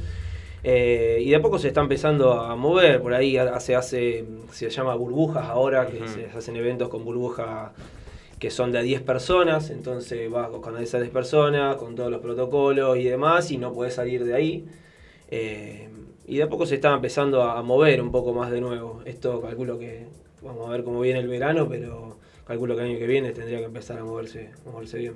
[0.63, 4.69] Eh, y de a poco se está empezando a mover, por ahí hace, hace, se
[4.69, 7.71] llama burbujas ahora, que se hacen eventos con burbujas
[8.43, 12.19] que son de a 10 personas, entonces vas con esas 10 personas, con todos los
[12.19, 14.65] protocolos y demás, y no puedes salir de ahí.
[15.29, 15.89] Eh,
[16.27, 19.01] y de a poco se está empezando a mover un poco más de nuevo.
[19.05, 20.07] Esto calculo que,
[20.41, 23.59] vamos a ver cómo viene el verano, pero calculo que el año que viene tendría
[23.59, 25.13] que empezar a moverse, a moverse bien.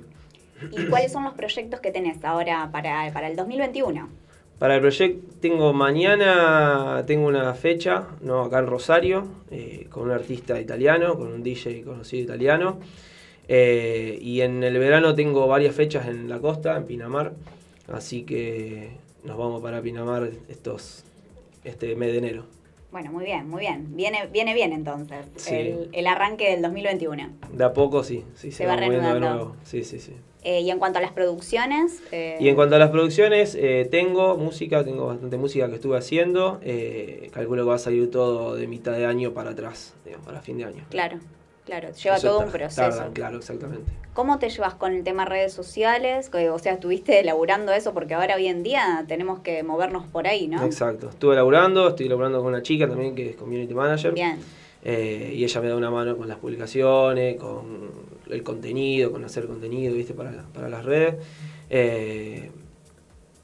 [0.70, 4.08] ¿Y cuáles son los proyectos que tenés ahora para, para el 2021?
[4.58, 10.10] Para el proyecto tengo mañana, tengo una fecha, no acá en Rosario, eh, con un
[10.10, 12.80] artista italiano, con un DJ conocido italiano.
[13.46, 17.34] Eh, y en el verano tengo varias fechas en la costa, en Pinamar.
[17.86, 18.90] Así que
[19.22, 21.04] nos vamos para Pinamar estos,
[21.62, 22.57] este mes de enero.
[22.90, 23.94] Bueno, muy bien, muy bien.
[23.96, 25.54] Viene, viene bien entonces Sí.
[25.54, 27.28] el, el arranque del 2021.
[27.52, 29.44] De a poco sí, sí se, Se va va moviendo de reanudando.
[29.44, 29.56] nuevo.
[29.64, 30.14] Sí, sí, sí.
[30.44, 33.86] Eh, y en cuanto a las producciones, eh, Y en cuanto a las producciones, eh,
[33.90, 36.60] tengo música, tengo bastante música que estuve haciendo.
[36.62, 40.40] eh, calculo que va a salir todo de mitad de año para atrás, digamos, para
[40.40, 40.84] fin de año.
[40.88, 41.18] claro,
[41.68, 43.10] claro, lleva Eso todo un proceso.
[43.12, 43.92] claro, exactamente.
[44.14, 46.30] ¿Cómo te llevas con el tema redes sociales?
[46.50, 50.48] O sea, estuviste elaborando eso porque ahora hoy en día tenemos que movernos por ahí,
[50.48, 50.64] ¿no?
[50.64, 51.10] Exacto.
[51.10, 54.14] Estuve laburando, estoy laburando con una chica también que es community manager.
[54.14, 54.38] Bien.
[54.82, 57.90] eh, y ella me da una mano con las publicaciones, con
[58.30, 60.14] el contenido, con hacer contenido, ¿viste?
[60.14, 61.16] Para, la- para las redes.
[61.68, 62.50] Eh,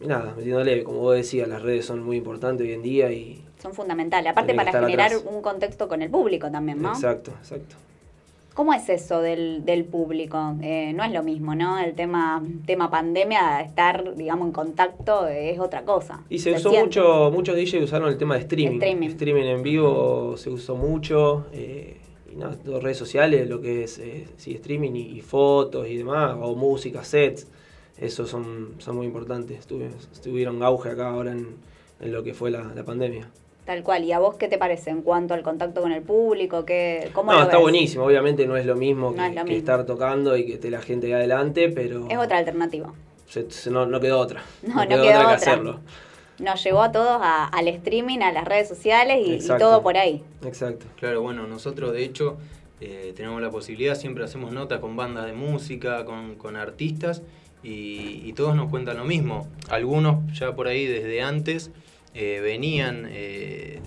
[0.01, 3.43] y nada, metiéndole, como vos decías, las redes son muy importantes hoy en día y...
[3.63, 4.33] Son fundamentales.
[4.33, 5.25] Aparte para generar atrás.
[5.27, 6.91] un contexto con el público también, ¿no?
[6.93, 7.77] Exacto, exacto.
[8.55, 10.55] ¿Cómo es eso del, del público?
[10.63, 11.79] Eh, no es lo mismo, ¿no?
[11.79, 16.23] El tema, tema pandemia, estar, digamos, en contacto es otra cosa.
[16.31, 16.85] Y se, usó siente.
[16.87, 19.09] mucho, muchos DJs usaron el tema de streaming.
[19.09, 19.43] Streaming.
[19.47, 21.47] en vivo se usó mucho.
[21.53, 21.97] eh,
[22.33, 25.97] y nada, todo redes sociales, lo que es eh, sí, streaming y, y fotos y
[25.97, 27.49] demás, o música, sets.
[27.99, 29.69] Esos son, son muy importantes.
[29.69, 31.57] Estuvi- estuvieron auge acá ahora en,
[32.01, 33.29] en lo que fue la, la pandemia.
[33.65, 34.05] Tal cual.
[34.05, 36.65] ¿Y a vos qué te parece en cuanto al contacto con el público?
[36.67, 37.63] ¿Qué, ¿Cómo No, lo está ves?
[37.63, 38.05] buenísimo.
[38.05, 39.59] Obviamente no es lo mismo, No que, es lo que mismo.
[39.59, 42.93] estar tocando y que esté la gente ahí adelante, pero Es otra alternativa.
[43.27, 44.43] se- se- no, no quedó otra.
[44.63, 45.81] No, no quedó, quedó otra que hacerlo.
[46.41, 50.23] Nos llevó a todos a- al streaming, a las redes sociales y, todo por ahí.
[50.45, 50.85] Exacto.
[50.97, 52.37] Claro, bueno, nosotros de hecho
[52.81, 57.23] eh, tenemos la posibilidad, siempre hacemos notas con bandas de música, con, con artistas
[57.63, 59.49] y, y todos nos cuentan lo mismo.
[59.71, 61.71] Algunos ya por ahí desde antes
[62.15, 63.81] eh, venían eh,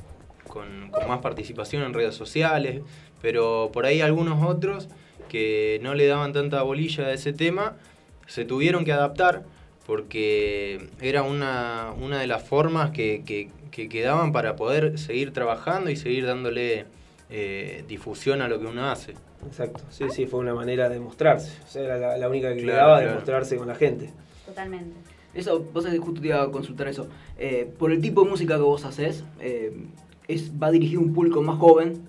[0.47, 2.81] con, con más participación en redes sociales,
[3.21, 4.89] pero por ahí algunos otros
[5.29, 7.75] que no le daban tanta bolilla a ese tema
[8.27, 9.43] se tuvieron que adaptar
[9.85, 15.89] porque era una, una de las formas que, que- que quedaban para poder seguir trabajando
[15.91, 16.85] y seguir dándole
[17.29, 19.13] eh, difusión a lo que uno hace.
[19.45, 21.51] Exacto, sí, sí, fue una manera de mostrarse.
[21.63, 23.19] O sea, era la, la única que Claro, quedaba de claro.
[23.19, 24.09] mostrarse con la gente.
[24.47, 24.95] Totalmente.
[25.33, 27.07] Eso, vos que justo te iba a consultar eso.
[27.37, 29.85] Eh, por el tipo de música que vos haces, eh,
[30.27, 32.01] es, va dirigido un público más joven.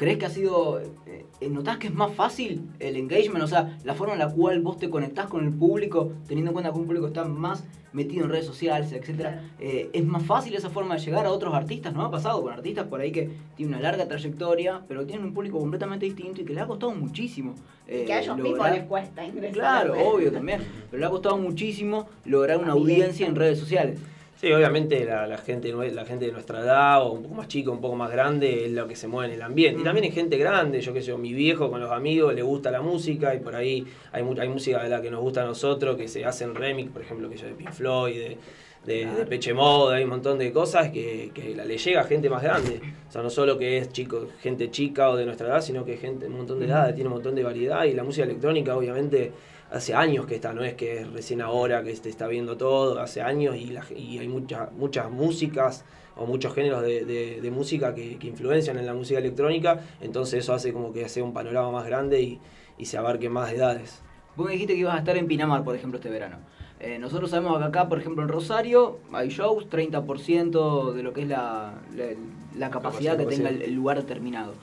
[0.00, 0.80] ¿Crees que ha sido.
[0.80, 3.44] eh, ¿Notás que es más fácil el engagement?
[3.44, 6.52] O sea, la forma en la cual vos te conectás con el público, teniendo en
[6.54, 9.42] cuenta que un público está más metido en redes sociales, etcétera.
[9.58, 11.92] eh, ¿Es más fácil esa forma de llegar a otros artistas?
[11.92, 15.34] ¿No ha pasado con artistas por ahí que tienen una larga trayectoria, pero tienen un
[15.34, 17.54] público completamente distinto y que les ha costado muchísimo?
[17.86, 19.52] Y que a eh, ellos mismos lograr- les cuesta ingresar.
[19.52, 20.62] Claro, obvio también.
[20.90, 24.00] Pero le ha costado muchísimo lograr Una audiencia en redes sociales.
[24.40, 27.70] Sí, obviamente la, la gente, la gente de nuestra edad, o un poco más chica,
[27.70, 29.82] un poco más grande, es lo que se mueve en el ambiente.
[29.82, 32.70] Y también hay gente grande, yo qué sé, mi viejo con los amigos le gusta
[32.70, 35.94] la música y por ahí hay, hay música de la que nos gusta a nosotros,
[35.94, 38.38] que se hacen remix, por ejemplo, que yo de Pink Floyd, de,
[38.86, 42.30] de, de Peche Mode, hay un montón de cosas que, que le llega a gente
[42.30, 42.80] más grande.
[43.10, 45.92] O sea, no solo que es chico, gente chica o de nuestra edad, sino que
[45.92, 48.24] es gente de un montón de edades, tiene un montón de variedad y la música
[48.24, 49.32] electrónica obviamente
[49.70, 52.98] hace años que está, no es que es recién ahora que se está viendo todo,
[53.00, 55.84] hace años y, la- y hay muchas muchas músicas
[56.16, 60.40] o muchos géneros de, de- de música que, que influencian en la música electrónica, entonces
[60.40, 62.40] eso hace como que hace un panorama más grande y,
[62.78, 64.02] y se abarque más edades.
[64.36, 66.38] Vos me dijiste que ibas a estar en Pinamar, por ejemplo, este verano.
[66.80, 71.22] Eh, nosotros sabemos que acá, por ejemplo, en Rosario hay shows, 30% de lo que
[71.22, 72.04] es la, la,
[72.56, 74.54] la capacidad que tenga el, el lugar determinado.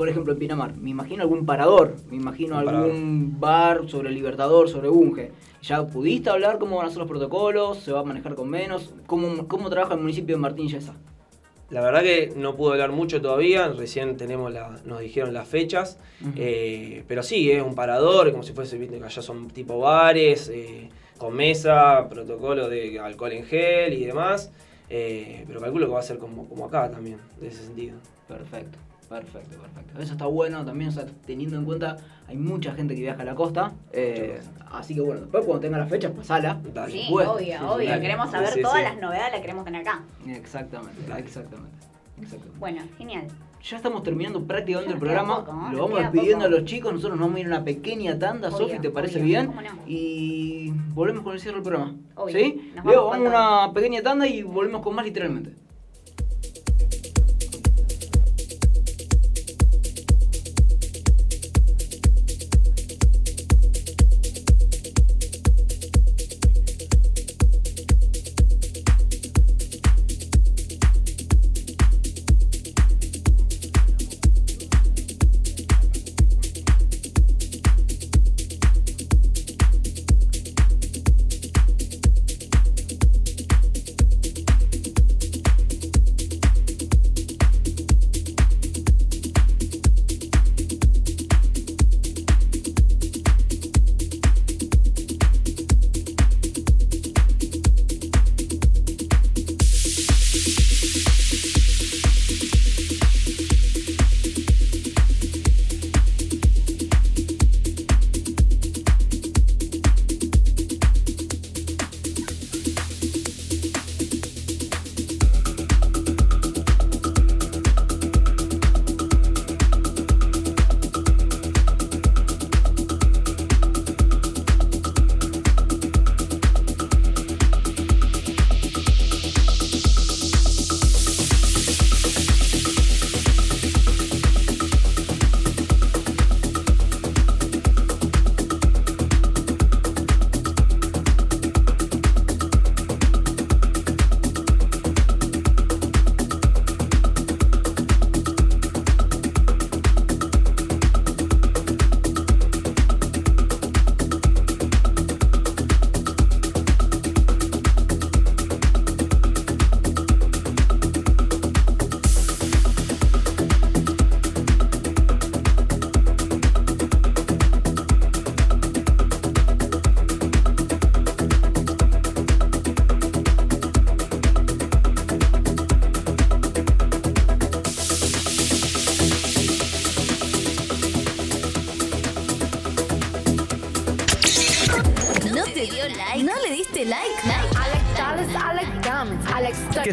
[0.00, 4.14] Por ejemplo, en Pinamar, me imagino algún parador, me imagino Un algún bar sobre el
[4.14, 5.30] Libertador, sobre Bunge.
[5.62, 7.80] ¿Ya pudiste hablar cómo van a ser los protocolos?
[7.80, 8.94] ¿Se va a manejar con menos?
[9.06, 10.94] ¿Cómo, cómo trabaja el municipio de Martín Yesa?
[11.68, 15.98] La verdad que no pude hablar mucho todavía, recién tenemos la, nos dijeron las fechas,
[16.34, 20.48] eh, pero sí, es un parador, como si fuese, viste, que allá son tipo bares,
[20.48, 20.88] eh,
[21.18, 24.50] con mesa, protocolo de alcohol en gel y demás,
[24.88, 27.98] eh, pero calculo que va a ser como, como acá también, de ese sentido.
[28.26, 28.78] Perfecto.
[29.10, 30.00] Perfecto, perfecto.
[30.00, 31.96] Eso está bueno también, o sea, teniendo en cuenta,
[32.28, 33.72] hay mucha gente que viaja a la costa.
[33.92, 34.40] eh,
[34.70, 36.58] así que bueno, después cuando tenga las fechas, pasala.
[36.60, 37.88] por Sí, obvio, Sí, obvio.
[37.90, 38.00] dale.
[38.00, 40.04] Queremos saber sí, todas las novedades, las queremos tener acá.
[40.28, 41.76] Exactamente, exactamente.
[42.22, 42.58] exactamente.
[42.60, 43.26] Bueno, genial.
[43.68, 45.44] Ya estamos terminando prácticamente el programa.
[45.44, 45.72] poco, ¿no?
[45.72, 46.92] Lo vamos despidiendo a los chicos.
[46.94, 49.46] Nosotros nos vamos a ir a una pequeña tanda, Sofi, ¿te parece obvio, bien?
[49.48, 49.82] no.
[49.88, 51.96] Y volvemos con el cierre del programa.
[52.14, 52.72] Obvio, ¿Sí?
[52.76, 55.52] nos Leo, vamos a una pequeña tanda y volvemos con más literalmente.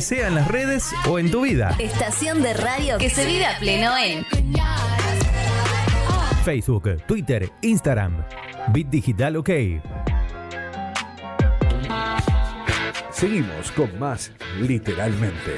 [0.08, 1.76] Sea en las redes o en tu vida.
[1.80, 4.26] Estación de radio que se vive a pleno en
[6.46, 8.24] Facebook, Twitter, Instagram.
[8.72, 9.50] Bit Digital OK.
[13.12, 14.32] Seguimos con más
[14.62, 15.58] literalmente.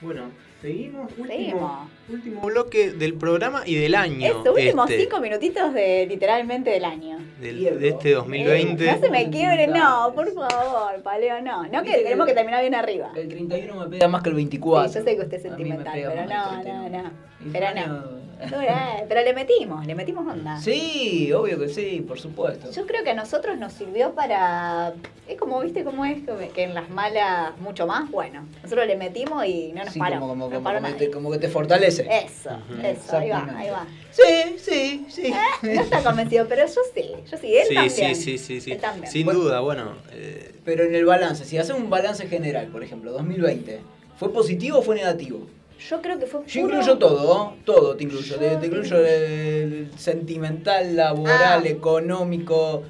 [0.00, 0.30] Bueno,
[0.62, 1.12] seguimos.
[1.18, 1.88] Último, Seguimos.
[2.08, 4.26] último bloque del programa y del año.
[4.26, 7.11] Estos últimos este, cinco minutitos de literalmente del año.
[7.42, 8.84] Del- de este 2020.
[8.88, 11.64] Eh, no se me quiebre, no, por favor, Paleo, no.
[11.64, 13.10] No, que tenemos que terminar bien arriba.
[13.16, 14.88] El 31 me pega más que el 24.
[14.92, 17.02] Sí, yo sé que usted es sentimental, pero no, no, 31.
[17.02, 17.10] no.
[17.52, 18.02] Pero no.
[18.44, 20.58] Eh, Pero le metimos, le metimos onda.
[20.60, 22.70] Sí, obvio que sí, por supuesto.
[22.70, 24.94] Yo creo que a nosotros nos sirvió para.
[25.28, 26.18] Es como, ¿viste cómo es?
[26.54, 28.10] Que en las malas mucho más.
[28.10, 30.14] Bueno, nosotros le metimos y no nos Sí, paró.
[30.20, 31.06] como, como, no como, paró como nadie.
[31.06, 32.02] te, como que te fortalece.
[32.10, 32.50] Eso,
[32.82, 33.86] eso, ahí va, ahí va.
[34.10, 35.26] Sí, sí, sí.
[35.62, 37.90] Eh, No está convencido, pero yo sí, yo sí, él Sí, también.
[37.90, 38.72] sí, sí, sí, sí.
[38.72, 39.10] Él también.
[39.10, 39.40] Sin Bueno.
[39.40, 39.92] duda, bueno.
[40.12, 43.80] eh, Pero en el balance, si haces un balance general, por ejemplo, 2020,
[44.18, 45.46] ¿fue positivo o fue negativo?
[45.88, 48.24] Yo creo que fue Yo puro- incluyo todo, todo te incluyo.
[48.34, 51.68] Yo Te, te incluyo el sentimental, laboral, Ah.
[51.68, 52.82] económico,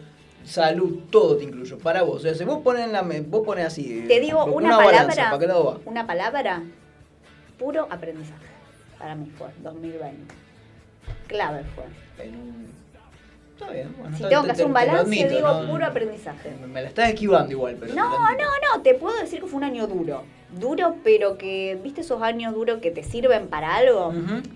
[0.45, 1.78] salud, todo te incluyo.
[1.78, 2.16] Para vos.
[2.16, 4.05] O sea, si vos pones, la, me- vos pones así.
[4.09, 5.24] Te digo una, una, balanza, palabra.
[5.30, 5.78] ¿Para qué lado va?
[5.84, 6.62] Una palabra.
[7.59, 8.47] Puro aprendizaje.
[8.99, 10.34] Para mí fue 2020.
[11.28, 11.84] Clave fue.
[12.24, 12.72] En un-
[13.59, 14.16] Está bien, bueno.
[14.16, 15.70] Si está- tengo te- que hacer un balance, admito, digo ¿no?
[15.70, 16.51] puro aprendizaje.
[16.66, 17.95] Me la estás esquivando igual, pero.
[17.95, 20.24] No, no, no, te puedo decir que fue un año duro.
[20.59, 24.12] Duro, pero que, ¿viste esos años duros que te sirven para algo?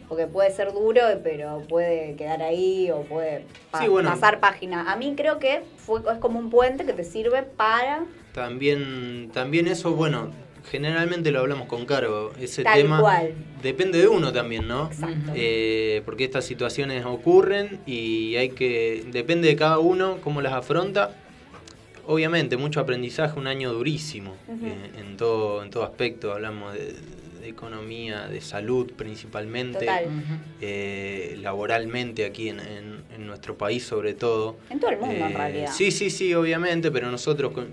[0.09, 4.11] Porque puede ser duro, pero puede quedar ahí o puede pa- Sí, bueno.
[4.11, 4.93] pasar página.
[4.93, 8.05] A mí creo que fue, es como un puente que te sirve para...
[8.33, 10.31] También, también eso, bueno,
[10.71, 12.33] generalmente lo hablamos con Caro.
[12.39, 13.33] Ese Tal tema cual.
[13.63, 14.87] depende de uno también, ¿no?
[14.93, 15.33] Exacto.
[15.35, 19.05] Eh, porque estas situaciones ocurren y hay que.
[19.11, 21.13] Depende de cada uno cómo las afronta.
[22.17, 26.33] Obviamente, mucho aprendizaje, un año durísimo eh, en, todo, en todo aspecto.
[26.33, 26.95] Hablamos de,
[27.41, 30.05] de economía, de salud principalmente, Total.
[30.61, 34.57] eh, laboralmente aquí en, en- en nuestro país sobre todo.
[34.71, 35.71] En todo el mundo, en Eh, realidad.
[35.73, 37.69] Sí, sí, sí, obviamente, pero nosotros con-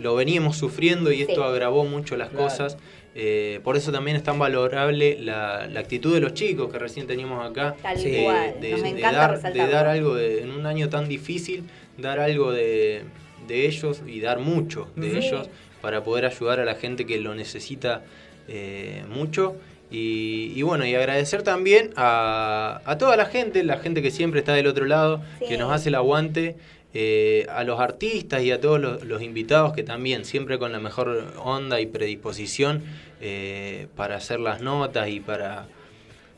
[0.00, 1.40] lo veníamos sufriendo y esto Sí.
[1.42, 2.44] agravó mucho las Claro.
[2.44, 2.76] cosas.
[3.14, 7.06] Eh, por eso también es tan valorable la, la actitud de los chicos que recién
[7.06, 7.74] teníamos acá.
[7.82, 9.72] Tal de, cual, de- nos de encanta dar, de resaltarlo.
[9.72, 11.64] dar algo de- en un año tan difícil,
[11.98, 13.02] dar algo de,
[13.48, 15.16] de ellos y dar mucho de Sí.
[15.28, 15.48] ellos
[15.80, 18.02] para poder ayudar a la gente que lo necesita
[18.48, 19.56] eh, mucho.
[19.90, 24.40] Y, y bueno, y agradecer también a, a toda la gente, la gente que siempre
[24.40, 25.46] está del otro lado, Sí.
[25.48, 26.56] que nos hace el aguante,
[26.94, 30.78] eh, a los artistas y a todos los, los invitados que también siempre con la
[30.80, 32.82] mejor onda y predisposición
[33.20, 35.66] eh, para hacer las notas y para,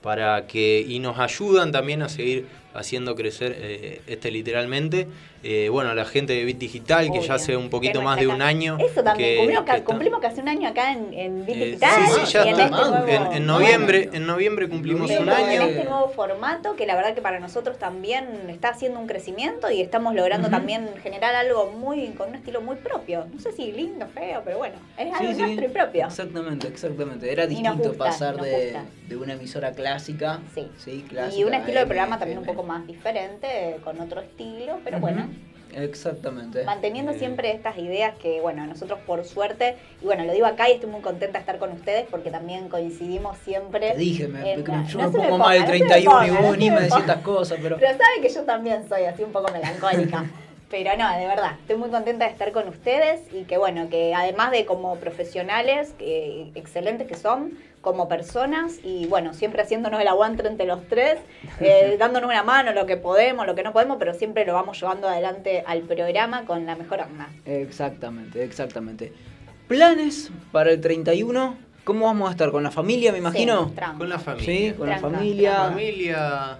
[0.02, 5.06] para que y nos ayudan también a seguir haciendo crecer eh, este literalmente.
[5.46, 8.40] Eh, bueno, la gente de Bit Digital, que ya hace un poquito más de un
[8.40, 8.78] año.
[8.80, 11.90] Eso también, que- cumplimos, que cumplimos casi un año acá en, en Bit eh, Digital.
[12.06, 12.64] sí, sí, ya en está.
[12.64, 15.62] este nuevo, en, en noviembre, en noviembre cumplimos un año.
[15.62, 19.70] En este nuevo formato, que la verdad que para nosotros también está haciendo un crecimiento
[19.70, 23.26] y estamos logrando también generar algo muy con un estilo muy propio.
[23.30, 25.42] No sé si lindo, feo, pero bueno, es algo Sí, sí.
[25.42, 26.06] nuestro y propio.
[26.06, 27.30] Exactamente, exactamente.
[27.30, 28.76] Era distinto gusta, pasar de,
[29.08, 30.40] de una emisora clásica.
[30.54, 31.04] Sí.
[31.06, 34.78] clásica, y un estilo de AM, programa también un poco más diferente, con otro estilo,
[34.84, 35.28] pero bueno,
[35.76, 36.64] Exactamente.
[36.64, 40.68] manteniendo Eh, siempre estas ideas que, bueno, nosotros por suerte, y bueno, lo digo acá
[40.68, 43.92] y estoy muy contenta de estar con ustedes porque también coincidimos siempre.
[43.92, 46.70] Te dije, me, en yo no me pongo no se me 31 y vos ni
[46.70, 47.76] me decís estas cosas, pero...
[47.76, 50.24] Pero sabe que yo también soy así un poco melancólica.
[50.70, 54.12] Pero no, de verdad, estoy muy contenta de estar con ustedes y que bueno, que
[54.12, 60.08] además de como profesionales, que, excelentes que son, como personas y bueno, siempre haciéndonos el
[60.08, 61.18] aguante entre los tres,
[61.60, 64.80] eh, dándonos una mano, lo que podemos, lo que no podemos, pero siempre lo vamos
[64.80, 67.28] llevando adelante al programa con la mejor onda.
[67.44, 69.12] Exactamente, exactamente.
[69.68, 71.56] ¿Planes para el 31?
[71.84, 72.50] ¿Cómo vamos a estar?
[72.50, 73.72] ¿Con la familia, me imagino?
[73.98, 74.46] Con la familia.
[74.46, 75.50] Sí, con la Tranca, familia.
[75.52, 76.58] La familia.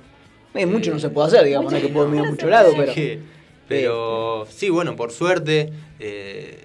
[0.55, 2.73] Eh, mucho no se puede hacer, digamos, no es que puedo ir a mucho lado,
[2.77, 2.93] pero...
[2.93, 3.19] Sí,
[3.67, 6.64] pero sí, bueno, por suerte, eh,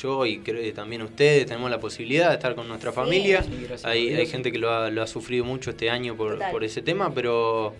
[0.00, 3.42] yo y creo que también ustedes tenemos la posibilidad de estar con nuestra familia.
[3.42, 6.82] Sí, hay, hay gente que lo ha, lo ha sufrido mucho este año por, ese
[6.82, 7.74] tema, pero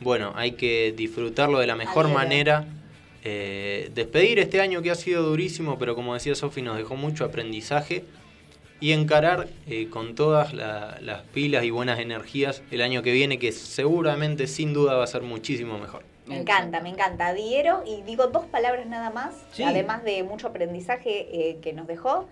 [0.00, 2.66] bueno, hay que disfrutarlo de la mejor manera.
[3.24, 7.24] Eh, despedir este año que ha sido durísimo, pero como decía Sofi, nos dejó mucho
[7.24, 8.04] aprendizaje.
[8.78, 13.38] Y encarar eh, con todas la- las pilas y buenas energías el año que viene,
[13.38, 16.02] que seguramente, sin duda, va a ser muchísimo mejor.
[16.26, 17.32] Me encanta, me encanta.
[17.32, 19.62] Diero, y digo dos palabras nada más, Sí.
[19.62, 22.26] además de mucho aprendizaje eh, que nos dejó,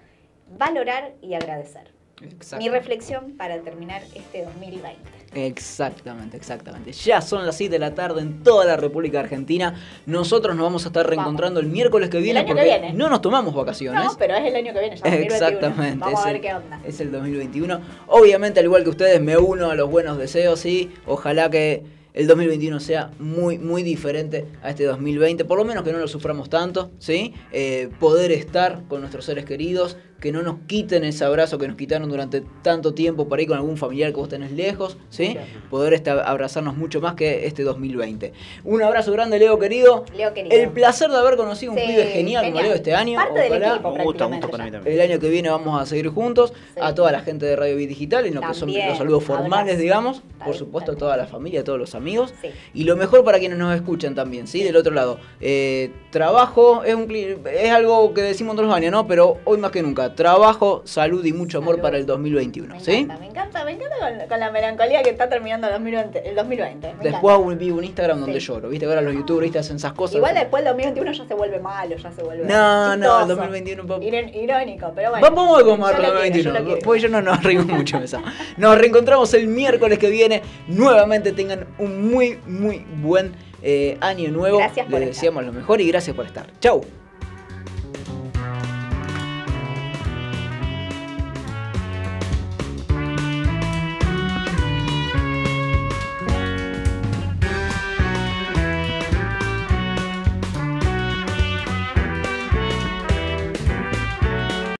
[0.59, 1.93] valorar y agradecer.
[2.23, 2.63] Exacto.
[2.65, 4.99] Mi reflexión para terminar este 2020.
[5.35, 6.93] Exactamente, exactamente.
[6.93, 9.75] Ya son las 6 de la tarde en toda la República Argentina.
[10.07, 12.93] Nosotros nos vamos a estar reencontrando el miércoles que viene año que porque viene.
[12.93, 14.05] no nos tomamos vacaciones.
[14.05, 15.35] No, pero es el año que viene, ya 2021.
[15.35, 15.99] Exactamente.
[15.99, 16.81] Vamos a ver el- qué onda.
[16.85, 17.81] Es el 2021.
[18.07, 21.83] Obviamente, al igual que ustedes, me uno a los buenos deseos y ojalá que
[22.15, 25.45] el 2021 sea muy, muy diferente a este 2020.
[25.45, 27.35] Por lo menos que no lo suframos tanto, ¿sí?
[27.53, 31.77] Eh, poder estar con nuestros seres queridos, que no nos quiten ese abrazo que nos
[31.77, 35.37] quitaron durante tanto tiempo por ahí con algún familiar que vos tenés lejos, ¿sí?
[35.69, 38.33] Poder este, abrazarnos mucho más que este 2020.
[38.65, 40.05] Un abrazo grande, Leo querido.
[40.17, 40.57] Leo querido.
[40.57, 42.61] El placer de haber conocido un Sí, pibe genial, como.
[42.63, 43.17] Leo este año.
[43.17, 44.95] Parte del Ojalá equipo, Un gusto, un gusto para mí también.
[45.01, 46.53] el año que viene vamos a seguir juntos.
[46.81, 49.25] A toda la gente de Radio Bit Digital, en lo que son También, los saludos
[49.25, 49.81] formales, abrazo.
[49.83, 50.23] digamos.
[50.45, 52.33] Por supuesto, a toda la familia, a todos los amigos.
[52.41, 52.49] Sí.
[52.75, 54.63] Y lo mejor para quienes nos escuchan también, ¿sí?
[54.63, 55.19] Del otro lado.
[55.41, 59.07] Eh, trabajo es, un, cli- es algo que decimos todos los años, ¿no?
[59.07, 60.04] Pero hoy más que nunca.
[60.15, 61.83] Trabajo, salud y mucho amor Salud.
[61.83, 62.93] para el 2021, Me ¿sí?
[62.93, 66.29] encanta, me encanta, me encanta con, con la melancolía que está terminando el 2020.
[66.29, 67.55] El 2020 me Después encanta.
[67.57, 68.47] vi un Instagram donde Sí.
[68.47, 68.69] lloro.
[68.69, 68.87] ¿Viste?
[68.87, 69.59] Ahora los youtubers ¿viste?
[69.59, 70.17] hacen esas cosas.
[70.17, 72.45] Igual después el 2021 ya se vuelve malo, ya se vuelve.
[72.47, 73.27] No, no, el chistoso.
[73.37, 75.27] 2021 pa- Iron- Irónico, pero bueno.
[75.31, 76.79] Vamos a comer lo 2021, quiero.
[76.85, 78.21] porque yo no nos reímos mucho de eso.
[78.57, 80.43] Nos reencontramos el miércoles que viene.
[80.69, 83.33] Nuevamente tengan un muy, muy buen
[83.63, 84.59] eh, año nuevo.
[84.59, 85.15] Gracias por Les estar.
[85.15, 86.47] deseamos lo mejor y gracias por estar.
[86.61, 86.83] Chau.